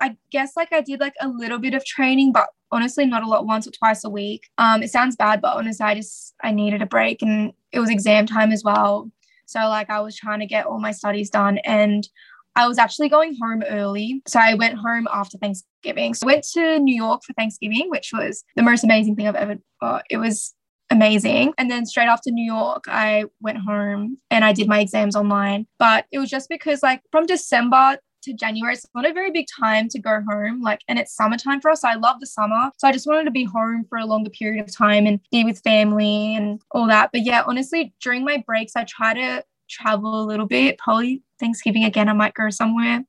i 0.00 0.16
guess 0.30 0.52
like 0.56 0.72
i 0.72 0.80
did 0.80 1.00
like 1.00 1.14
a 1.20 1.28
little 1.28 1.58
bit 1.58 1.74
of 1.74 1.84
training 1.84 2.32
but 2.32 2.48
honestly 2.72 3.04
not 3.04 3.22
a 3.22 3.26
lot 3.26 3.46
once 3.46 3.66
or 3.66 3.70
twice 3.72 4.04
a 4.04 4.10
week 4.10 4.48
um 4.58 4.82
it 4.82 4.90
sounds 4.90 5.16
bad 5.16 5.40
but 5.40 5.56
honestly 5.56 5.84
i 5.84 5.94
just 5.94 6.34
i 6.42 6.50
needed 6.50 6.82
a 6.82 6.86
break 6.86 7.22
and 7.22 7.52
it 7.72 7.80
was 7.80 7.90
exam 7.90 8.26
time 8.26 8.52
as 8.52 8.62
well 8.64 9.10
so 9.46 9.60
like 9.60 9.90
i 9.90 10.00
was 10.00 10.16
trying 10.16 10.40
to 10.40 10.46
get 10.46 10.66
all 10.66 10.78
my 10.78 10.92
studies 10.92 11.30
done 11.30 11.58
and 11.58 12.08
I 12.56 12.66
was 12.66 12.78
actually 12.78 13.08
going 13.08 13.36
home 13.40 13.62
early. 13.68 14.22
So 14.26 14.40
I 14.40 14.54
went 14.54 14.76
home 14.76 15.06
after 15.12 15.38
Thanksgiving. 15.38 16.14
So 16.14 16.26
I 16.26 16.32
went 16.32 16.44
to 16.52 16.78
New 16.80 16.94
York 16.94 17.22
for 17.24 17.32
Thanksgiving, 17.34 17.88
which 17.88 18.10
was 18.12 18.44
the 18.56 18.62
most 18.62 18.84
amazing 18.84 19.16
thing 19.16 19.28
I've 19.28 19.36
ever, 19.36 19.56
uh, 19.80 20.00
it 20.10 20.16
was 20.16 20.54
amazing. 20.90 21.54
And 21.58 21.70
then 21.70 21.86
straight 21.86 22.08
after 22.08 22.30
New 22.30 22.44
York, 22.44 22.84
I 22.88 23.24
went 23.40 23.58
home 23.58 24.18
and 24.30 24.44
I 24.44 24.52
did 24.52 24.68
my 24.68 24.80
exams 24.80 25.16
online. 25.16 25.66
But 25.78 26.06
it 26.12 26.18
was 26.18 26.30
just 26.30 26.48
because, 26.48 26.82
like, 26.82 27.02
from 27.10 27.26
December 27.26 27.98
to 28.22 28.34
January, 28.34 28.74
it's 28.74 28.86
not 28.94 29.08
a 29.08 29.12
very 29.12 29.30
big 29.30 29.46
time 29.58 29.88
to 29.88 29.98
go 29.98 30.20
home. 30.28 30.60
Like, 30.60 30.80
and 30.88 30.98
it's 30.98 31.14
summertime 31.14 31.60
for 31.60 31.70
us. 31.70 31.84
I 31.84 31.94
love 31.94 32.20
the 32.20 32.26
summer. 32.26 32.70
So 32.78 32.86
I 32.86 32.92
just 32.92 33.06
wanted 33.06 33.24
to 33.24 33.30
be 33.30 33.44
home 33.44 33.86
for 33.88 33.98
a 33.98 34.04
longer 34.04 34.30
period 34.30 34.62
of 34.62 34.76
time 34.76 35.06
and 35.06 35.20
be 35.30 35.44
with 35.44 35.60
family 35.60 36.34
and 36.36 36.60
all 36.72 36.86
that. 36.88 37.10
But 37.12 37.24
yeah, 37.24 37.44
honestly, 37.46 37.94
during 38.02 38.24
my 38.24 38.42
breaks, 38.46 38.76
I 38.76 38.84
try 38.84 39.14
to 39.14 39.44
travel 39.70 40.20
a 40.20 40.26
little 40.26 40.46
bit. 40.46 40.78
Probably 40.78 41.22
Thanksgiving 41.38 41.84
again, 41.84 42.08
I 42.08 42.12
might 42.12 42.34
go 42.34 42.50
somewhere 42.50 43.04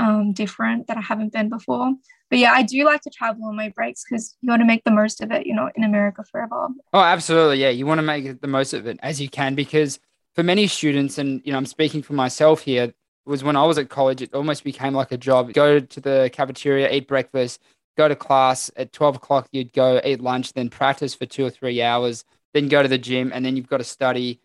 um, 0.00 0.32
different 0.32 0.86
that 0.88 0.96
I 0.96 1.00
haven't 1.00 1.32
been 1.32 1.48
before 1.48 1.94
but 2.30 2.38
yeah, 2.38 2.52
I 2.52 2.62
do 2.62 2.84
like 2.84 3.00
to 3.02 3.10
travel 3.10 3.44
on 3.46 3.56
my 3.56 3.70
breaks 3.70 4.04
because 4.08 4.36
you 4.40 4.48
want 4.48 4.60
to 4.60 4.66
make 4.66 4.84
the 4.84 4.92
most 4.92 5.20
of 5.20 5.32
it, 5.32 5.46
you 5.46 5.54
know, 5.54 5.68
in 5.74 5.82
America 5.82 6.22
forever. 6.22 6.68
Oh, 6.92 7.00
absolutely. 7.00 7.58
Yeah. 7.58 7.70
You 7.70 7.86
want 7.86 7.98
to 7.98 8.02
make 8.02 8.40
the 8.40 8.46
most 8.46 8.72
of 8.72 8.86
it 8.86 9.00
as 9.02 9.20
you 9.20 9.28
can 9.28 9.56
because 9.56 9.98
for 10.36 10.44
many 10.44 10.68
students, 10.68 11.18
and, 11.18 11.42
you 11.44 11.50
know, 11.50 11.58
I'm 11.58 11.66
speaking 11.66 12.02
for 12.02 12.12
myself 12.12 12.60
here, 12.60 12.94
was 13.26 13.42
when 13.42 13.56
I 13.56 13.64
was 13.64 13.78
at 13.78 13.88
college, 13.90 14.22
it 14.22 14.32
almost 14.32 14.62
became 14.62 14.94
like 14.94 15.10
a 15.10 15.16
job. 15.16 15.52
Go 15.52 15.80
to 15.80 16.00
the 16.00 16.30
cafeteria, 16.32 16.90
eat 16.90 17.08
breakfast, 17.08 17.60
go 17.96 18.08
to 18.08 18.14
class 18.14 18.70
at 18.76 18.92
12 18.92 19.16
o'clock, 19.16 19.48
you'd 19.50 19.72
go 19.72 20.00
eat 20.04 20.20
lunch, 20.20 20.52
then 20.52 20.70
practice 20.70 21.14
for 21.14 21.26
two 21.26 21.44
or 21.44 21.50
three 21.50 21.82
hours, 21.82 22.24
then 22.54 22.68
go 22.68 22.80
to 22.82 22.88
the 22.88 22.96
gym, 22.96 23.32
and 23.34 23.44
then 23.44 23.56
you've 23.56 23.68
got 23.68 23.78
to 23.78 23.84
study, 23.84 24.40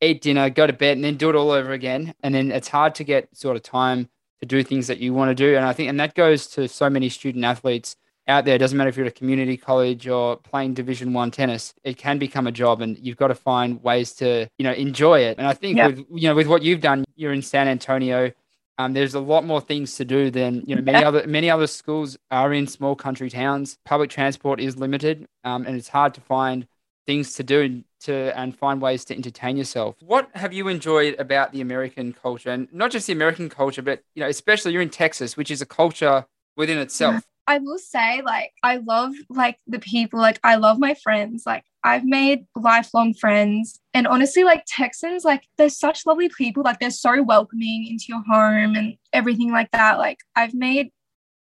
eat 0.00 0.22
dinner, 0.22 0.50
go 0.50 0.66
to 0.66 0.72
bed, 0.72 0.96
and 0.96 1.04
then 1.04 1.16
do 1.16 1.30
it 1.30 1.36
all 1.36 1.50
over 1.50 1.72
again. 1.72 2.14
And 2.22 2.34
then 2.34 2.52
it's 2.52 2.68
hard 2.68 2.94
to 2.96 3.04
get 3.04 3.28
sort 3.36 3.56
of 3.56 3.62
time 3.62 4.08
to 4.40 4.46
do 4.46 4.62
things 4.62 4.86
that 4.86 4.98
you 4.98 5.14
want 5.14 5.30
to 5.30 5.34
do. 5.34 5.56
And 5.56 5.64
I 5.64 5.72
think, 5.72 5.88
and 5.88 5.98
that 6.00 6.14
goes 6.14 6.46
to 6.48 6.68
so 6.68 6.90
many 6.90 7.08
student 7.08 7.44
athletes 7.44 7.96
out 8.26 8.44
there. 8.44 8.54
It 8.54 8.58
doesn't 8.58 8.76
matter 8.76 8.88
if 8.88 8.96
you're 8.96 9.06
at 9.06 9.12
a 9.12 9.14
community 9.14 9.56
college 9.56 10.08
or 10.08 10.36
playing 10.36 10.74
Division 10.74 11.12
One 11.12 11.30
tennis. 11.30 11.74
It 11.84 11.96
can 11.96 12.18
become 12.18 12.46
a 12.46 12.52
job, 12.52 12.80
and 12.80 12.98
you've 12.98 13.16
got 13.16 13.28
to 13.28 13.34
find 13.34 13.82
ways 13.82 14.12
to, 14.14 14.48
you 14.58 14.64
know, 14.64 14.72
enjoy 14.72 15.20
it. 15.20 15.38
And 15.38 15.46
I 15.46 15.54
think 15.54 15.78
with 15.78 15.98
you 16.10 16.28
know 16.28 16.34
with 16.34 16.46
what 16.46 16.62
you've 16.62 16.80
done, 16.80 17.04
you're 17.16 17.32
in 17.32 17.42
San 17.42 17.68
Antonio. 17.68 18.32
Um, 18.76 18.92
there's 18.92 19.14
a 19.14 19.20
lot 19.20 19.44
more 19.44 19.60
things 19.60 19.94
to 19.96 20.04
do 20.04 20.30
than 20.30 20.62
you 20.66 20.74
know 20.74 20.82
many 20.82 21.00
yeah. 21.00 21.08
other 21.08 21.26
many 21.26 21.48
other 21.48 21.66
schools 21.66 22.16
are 22.30 22.52
in 22.52 22.66
small 22.66 22.96
country 22.96 23.30
towns. 23.30 23.78
Public 23.84 24.10
transport 24.10 24.60
is 24.60 24.76
limited, 24.76 25.26
um, 25.44 25.64
and 25.66 25.76
it's 25.76 25.88
hard 25.88 26.14
to 26.14 26.20
find 26.20 26.66
things 27.06 27.34
to 27.34 27.42
do 27.42 27.82
to 28.00 28.38
and 28.38 28.56
find 28.56 28.80
ways 28.80 29.04
to 29.06 29.14
entertain 29.14 29.56
yourself. 29.56 29.96
What 30.00 30.28
have 30.34 30.52
you 30.52 30.68
enjoyed 30.68 31.18
about 31.18 31.52
the 31.52 31.60
American 31.60 32.12
culture, 32.12 32.50
and 32.50 32.68
not 32.72 32.90
just 32.90 33.06
the 33.06 33.12
American 33.12 33.48
culture, 33.48 33.82
but 33.82 34.02
you 34.14 34.22
know, 34.22 34.28
especially 34.28 34.72
you're 34.72 34.82
in 34.82 34.90
Texas, 34.90 35.36
which 35.36 35.50
is 35.50 35.62
a 35.62 35.66
culture 35.66 36.26
within 36.56 36.78
itself. 36.78 37.24
I 37.46 37.58
will 37.58 37.78
say, 37.78 38.22
like, 38.22 38.52
I 38.62 38.78
love 38.78 39.12
like 39.28 39.58
the 39.66 39.78
people. 39.78 40.18
Like, 40.18 40.40
I 40.42 40.56
love 40.56 40.78
my 40.78 40.94
friends. 41.02 41.42
Like, 41.44 41.64
I've 41.82 42.04
made 42.04 42.46
lifelong 42.56 43.12
friends, 43.12 43.80
and 43.92 44.06
honestly, 44.06 44.44
like 44.44 44.64
Texans, 44.66 45.24
like 45.24 45.46
they're 45.58 45.68
such 45.68 46.06
lovely 46.06 46.30
people. 46.30 46.62
Like, 46.62 46.80
they're 46.80 46.90
so 46.90 47.22
welcoming 47.22 47.86
into 47.86 48.06
your 48.08 48.22
home 48.26 48.76
and 48.76 48.96
everything 49.12 49.52
like 49.52 49.70
that. 49.72 49.98
Like, 49.98 50.18
I've 50.34 50.54
made 50.54 50.90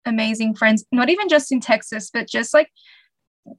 amazing 0.05 0.55
friends, 0.55 0.85
not 0.93 1.09
even 1.09 1.29
just 1.29 1.51
in 1.51 1.61
Texas, 1.61 2.11
but 2.13 2.29
just 2.29 2.55
like 2.55 2.71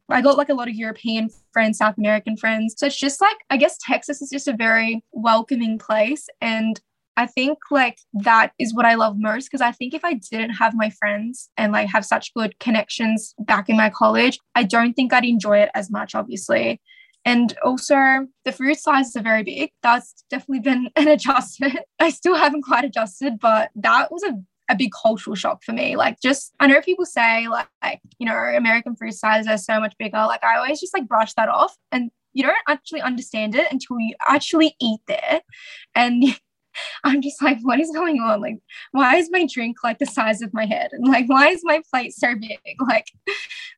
I 0.10 0.22
got 0.22 0.38
like 0.38 0.50
a 0.50 0.54
lot 0.54 0.68
of 0.68 0.76
European 0.76 1.30
friends, 1.52 1.78
South 1.78 1.98
American 1.98 2.38
friends. 2.38 2.76
So 2.78 2.88
it's 2.88 3.00
just 3.00 3.22
like, 3.22 3.38
I 3.50 3.58
guess 3.58 3.78
Texas 3.80 4.22
is 4.22 4.30
just 4.30 4.48
a 4.48 4.54
very 4.54 5.04
welcoming 5.12 5.78
place. 5.78 6.28
And 6.42 6.80
I 7.18 7.26
think 7.26 7.58
like 7.72 7.98
that 8.14 8.52
is 8.60 8.76
what 8.76 8.86
I 8.86 8.94
love 8.94 9.16
most 9.18 9.48
because 9.48 9.62
I 9.62 9.72
think 9.72 9.96
if 9.96 10.06
I 10.06 10.14
didn't 10.14 10.52
have 10.52 10.76
my 10.76 10.92
friends 10.92 11.50
and 11.58 11.72
like 11.72 11.90
have 11.90 12.06
such 12.06 12.34
good 12.36 12.58
connections 12.60 13.34
back 13.40 13.70
in 13.70 13.76
my 13.76 13.90
college, 13.90 14.40
I 14.54 14.64
don't 14.64 14.94
think 14.94 15.14
I'd 15.14 15.26
enjoy 15.26 15.60
it 15.60 15.72
as 15.74 15.90
much, 15.90 16.14
obviously. 16.14 16.80
And 17.26 17.58
also, 17.66 18.28
the 18.46 18.54
fruit 18.54 18.78
sizes 18.78 19.16
are 19.16 19.22
very 19.22 19.44
big. 19.44 19.72
That's 19.84 20.24
definitely 20.30 20.62
been 20.62 20.90
an 20.96 21.08
adjustment. 21.08 21.80
I 22.00 22.12
still 22.12 22.36
haven't 22.36 22.62
quite 22.62 22.86
adjusted, 22.86 23.40
but 23.40 23.72
that 23.76 24.12
was 24.12 24.24
a 24.24 24.40
a 24.70 24.76
big 24.76 24.92
cultural 24.92 25.36
shock 25.36 25.64
for 25.64 25.72
me. 25.74 25.96
Like, 25.96 26.20
just 26.22 26.54
I 26.60 26.68
know 26.68 26.82
people 26.82 27.06
say 27.06 27.48
like, 27.48 27.68
like 27.84 28.02
you 28.20 28.26
know 28.26 28.36
American 28.36 28.96
fruit 28.96 29.14
sizes 29.14 29.48
are 29.48 29.58
so 29.58 29.80
much 29.80 29.96
bigger. 29.98 30.18
Like, 30.18 30.44
I 30.44 30.58
always 30.58 30.80
just 30.80 30.94
like 30.94 31.08
brush 31.08 31.34
that 31.36 31.50
off, 31.50 31.76
and 31.92 32.12
you 32.34 32.44
don't 32.44 32.58
actually 32.68 33.02
understand 33.02 33.56
it 33.56 33.68
until 33.72 34.00
you 34.00 34.16
actually 34.28 34.76
eat 34.82 35.02
there, 35.08 35.42
and. 35.96 36.24
I'm 37.04 37.24
just 37.24 37.42
like, 37.42 37.58
what 37.64 37.80
is 37.80 37.90
going 37.90 38.20
on? 38.20 38.40
Like, 38.40 38.60
why 38.92 39.16
is 39.16 39.32
my 39.32 39.48
drink 39.52 39.78
like 39.84 39.98
the 39.98 40.06
size 40.06 40.44
of 40.44 40.54
my 40.54 40.68
head? 40.68 40.92
And 40.92 41.08
like, 41.08 41.26
why 41.26 41.48
is 41.48 41.62
my 41.64 41.82
plate 41.90 42.14
so 42.14 42.36
big? 42.36 42.60
Like, 42.88 43.08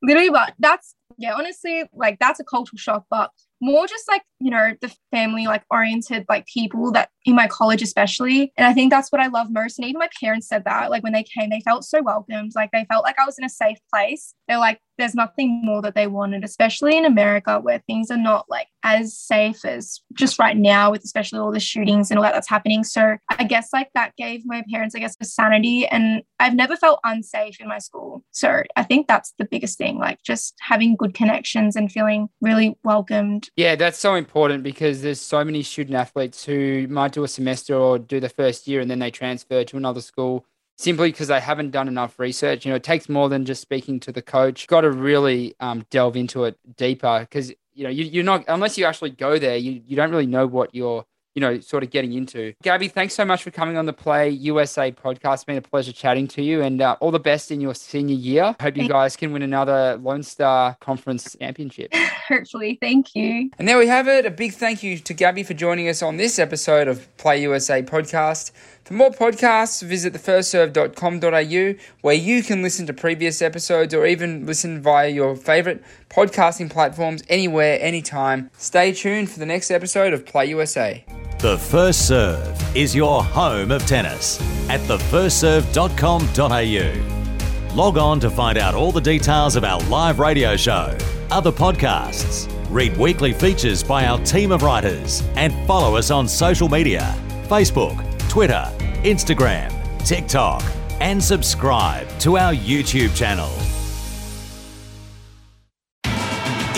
literally, 0.03 0.29
but 0.29 0.53
that's 0.59 0.95
yeah, 1.17 1.33
honestly, 1.33 1.83
like 1.93 2.17
that's 2.19 2.41
a 2.41 2.43
cultural 2.43 2.77
shock, 2.77 3.05
but 3.09 3.31
more 3.61 3.87
just 3.87 4.07
like 4.07 4.23
you 4.39 4.49
know 4.49 4.73
the 4.81 4.93
family 5.11 5.45
like 5.45 5.63
oriented 5.69 6.25
like 6.29 6.45
people 6.45 6.91
that 6.91 7.09
in 7.25 7.35
my 7.35 7.47
college 7.47 7.81
especially. 7.81 8.51
And 8.57 8.65
i 8.65 8.73
think 8.73 8.89
that's 8.89 9.11
what 9.11 9.21
i 9.21 9.27
love 9.27 9.47
most. 9.51 9.77
And 9.77 9.87
even 9.87 9.99
my 9.99 10.09
parents 10.19 10.47
said 10.47 10.63
that 10.65 10.89
like 10.89 11.03
when 11.03 11.13
they 11.13 11.23
came 11.23 11.49
they 11.49 11.61
felt 11.61 11.83
so 11.83 12.01
welcomed. 12.01 12.53
Like 12.55 12.71
they 12.71 12.85
felt 12.89 13.03
like 13.03 13.19
i 13.19 13.25
was 13.25 13.37
in 13.37 13.43
a 13.43 13.49
safe 13.49 13.77
place. 13.93 14.33
They're 14.47 14.57
like 14.57 14.79
there's 14.97 15.15
nothing 15.15 15.61
more 15.63 15.81
that 15.81 15.95
they 15.95 16.07
wanted 16.07 16.43
especially 16.43 16.97
in 16.97 17.05
america 17.05 17.57
where 17.61 17.81
things 17.87 18.11
are 18.11 18.17
not 18.17 18.45
like 18.49 18.67
as 18.83 19.17
safe 19.17 19.63
as 19.63 20.01
just 20.13 20.37
right 20.37 20.57
now 20.57 20.91
with 20.91 21.05
especially 21.05 21.39
all 21.39 21.53
the 21.53 21.59
shootings 21.59 22.11
and 22.11 22.17
all 22.17 22.23
that 22.23 22.33
that's 22.33 22.49
happening. 22.49 22.83
So 22.83 23.17
i 23.37 23.43
guess 23.43 23.69
like 23.73 23.89
that 23.93 24.15
gave 24.17 24.41
my 24.45 24.63
parents 24.71 24.95
i 24.95 24.99
guess 24.99 25.15
a 25.19 25.25
sanity. 25.25 25.85
And 25.87 26.23
i've 26.39 26.55
never 26.55 26.75
felt 26.75 26.99
unsafe 27.03 27.59
in 27.59 27.67
my 27.67 27.79
school. 27.79 28.23
So 28.31 28.63
i 28.75 28.83
think 28.83 29.07
that's 29.07 29.33
the 29.37 29.45
biggest 29.45 29.77
thing 29.77 29.97
like 29.97 30.21
just 30.23 30.55
having 30.61 30.95
good 30.95 31.13
connections 31.13 31.75
and 31.75 31.91
feeling 31.91 32.29
really 32.41 32.77
welcomed 32.83 33.48
yeah, 33.55 33.75
that's 33.75 33.97
so 33.97 34.15
important 34.15 34.63
because 34.63 35.01
there's 35.01 35.21
so 35.21 35.43
many 35.43 35.63
student 35.63 35.95
athletes 35.95 36.45
who 36.45 36.87
might 36.89 37.11
do 37.11 37.23
a 37.23 37.27
semester 37.27 37.75
or 37.75 37.99
do 37.99 38.19
the 38.19 38.29
first 38.29 38.67
year 38.67 38.81
and 38.81 38.89
then 38.89 38.99
they 38.99 39.11
transfer 39.11 39.63
to 39.63 39.77
another 39.77 40.01
school 40.01 40.45
simply 40.77 41.11
because 41.11 41.27
they 41.27 41.41
haven't 41.41 41.71
done 41.71 41.89
enough 41.89 42.17
research. 42.17 42.65
You 42.65 42.71
know, 42.71 42.77
it 42.77 42.83
takes 42.83 43.09
more 43.09 43.27
than 43.27 43.45
just 43.45 43.61
speaking 43.61 43.99
to 44.01 44.13
the 44.13 44.21
coach. 44.21 44.61
You've 44.61 44.69
got 44.69 44.81
to 44.81 44.91
really 44.91 45.55
um, 45.59 45.85
delve 45.89 46.15
into 46.15 46.45
it 46.45 46.57
deeper 46.77 47.19
because 47.19 47.49
you 47.73 47.83
know 47.83 47.89
you, 47.89 48.05
you're 48.05 48.23
not 48.23 48.45
unless 48.47 48.77
you 48.77 48.85
actually 48.85 49.11
go 49.11 49.37
there, 49.37 49.57
you 49.57 49.81
you 49.85 49.95
don't 49.95 50.09
really 50.09 50.25
know 50.25 50.47
what 50.47 50.73
you're 50.73 51.05
you 51.39 51.45
know, 51.45 51.57
sort 51.61 51.83
of 51.83 51.89
getting 51.89 52.11
into. 52.11 52.53
Gabi, 52.65 52.91
thanks 52.91 53.13
so 53.13 53.23
much 53.23 53.43
for 53.43 53.49
coming 53.49 53.77
on 53.77 53.85
the 53.85 53.93
Play 53.93 54.29
USA 54.29 54.91
podcast. 54.91 55.35
It's 55.35 55.43
been 55.45 55.55
a 55.55 55.61
pleasure 55.61 55.93
chatting 55.93 56.27
to 56.29 56.43
you 56.43 56.61
and 56.61 56.81
uh, 56.81 56.97
all 56.99 57.11
the 57.11 57.19
best 57.19 57.49
in 57.49 57.61
your 57.61 57.73
senior 57.73 58.15
year. 58.15 58.57
Hope 58.59 58.75
you 58.75 58.89
guys 58.89 59.15
can 59.15 59.31
win 59.31 59.41
another 59.41 59.97
Lone 60.03 60.21
Star 60.21 60.75
Conference 60.81 61.37
championship. 61.39 61.93
Hopefully. 62.27 62.77
Thank 62.81 63.15
you. 63.15 63.51
And 63.57 63.69
there 63.69 63.77
we 63.77 63.87
have 63.87 64.09
it. 64.09 64.25
A 64.25 64.31
big 64.31 64.51
thank 64.53 64.83
you 64.83 64.97
to 64.99 65.13
Gabi 65.13 65.45
for 65.45 65.53
joining 65.53 65.87
us 65.87 66.03
on 66.03 66.17
this 66.17 66.39
episode 66.39 66.89
of 66.89 67.15
Play 67.15 67.41
USA 67.43 67.81
podcast. 67.81 68.51
For 68.83 68.95
more 68.95 69.11
podcasts, 69.11 69.81
visit 69.83 70.13
thefirstserve.com.au 70.13 71.79
where 72.01 72.15
you 72.15 72.43
can 72.43 72.61
listen 72.61 72.85
to 72.87 72.93
previous 72.93 73.41
episodes 73.41 73.93
or 73.93 74.05
even 74.05 74.45
listen 74.45 74.81
via 74.81 75.09
your 75.09 75.35
favorite 75.35 75.83
podcasting 76.09 76.69
platforms 76.69 77.23
anywhere, 77.29 77.77
anytime. 77.79 78.49
Stay 78.57 78.91
tuned 78.91 79.29
for 79.29 79.39
the 79.39 79.45
next 79.45 79.71
episode 79.71 80.11
of 80.11 80.25
Play 80.25 80.47
USA. 80.47 81.05
The 81.39 81.57
First 81.57 82.05
Serve 82.05 82.75
is 82.75 82.93
your 82.93 83.23
home 83.23 83.71
of 83.71 83.85
tennis 83.85 84.41
at 84.69 84.81
thefirstserve.com.au. 84.81 87.75
Log 87.75 87.97
on 87.97 88.19
to 88.19 88.29
find 88.29 88.57
out 88.57 88.75
all 88.75 88.91
the 88.91 88.99
details 88.99 89.55
of 89.55 89.63
our 89.63 89.79
live 89.83 90.19
radio 90.19 90.57
show, 90.57 90.97
other 91.31 91.53
podcasts, 91.53 92.53
read 92.69 92.97
weekly 92.97 93.31
features 93.31 93.81
by 93.81 94.05
our 94.05 94.19
team 94.25 94.51
of 94.51 94.63
writers, 94.63 95.23
and 95.37 95.53
follow 95.65 95.95
us 95.95 96.11
on 96.11 96.27
social 96.27 96.67
media 96.67 97.15
Facebook, 97.47 97.95
Twitter, 98.27 98.69
Instagram, 99.05 99.71
TikTok, 100.05 100.61
and 100.99 101.23
subscribe 101.23 102.05
to 102.19 102.37
our 102.37 102.53
YouTube 102.53 103.15
channel. 103.15 103.49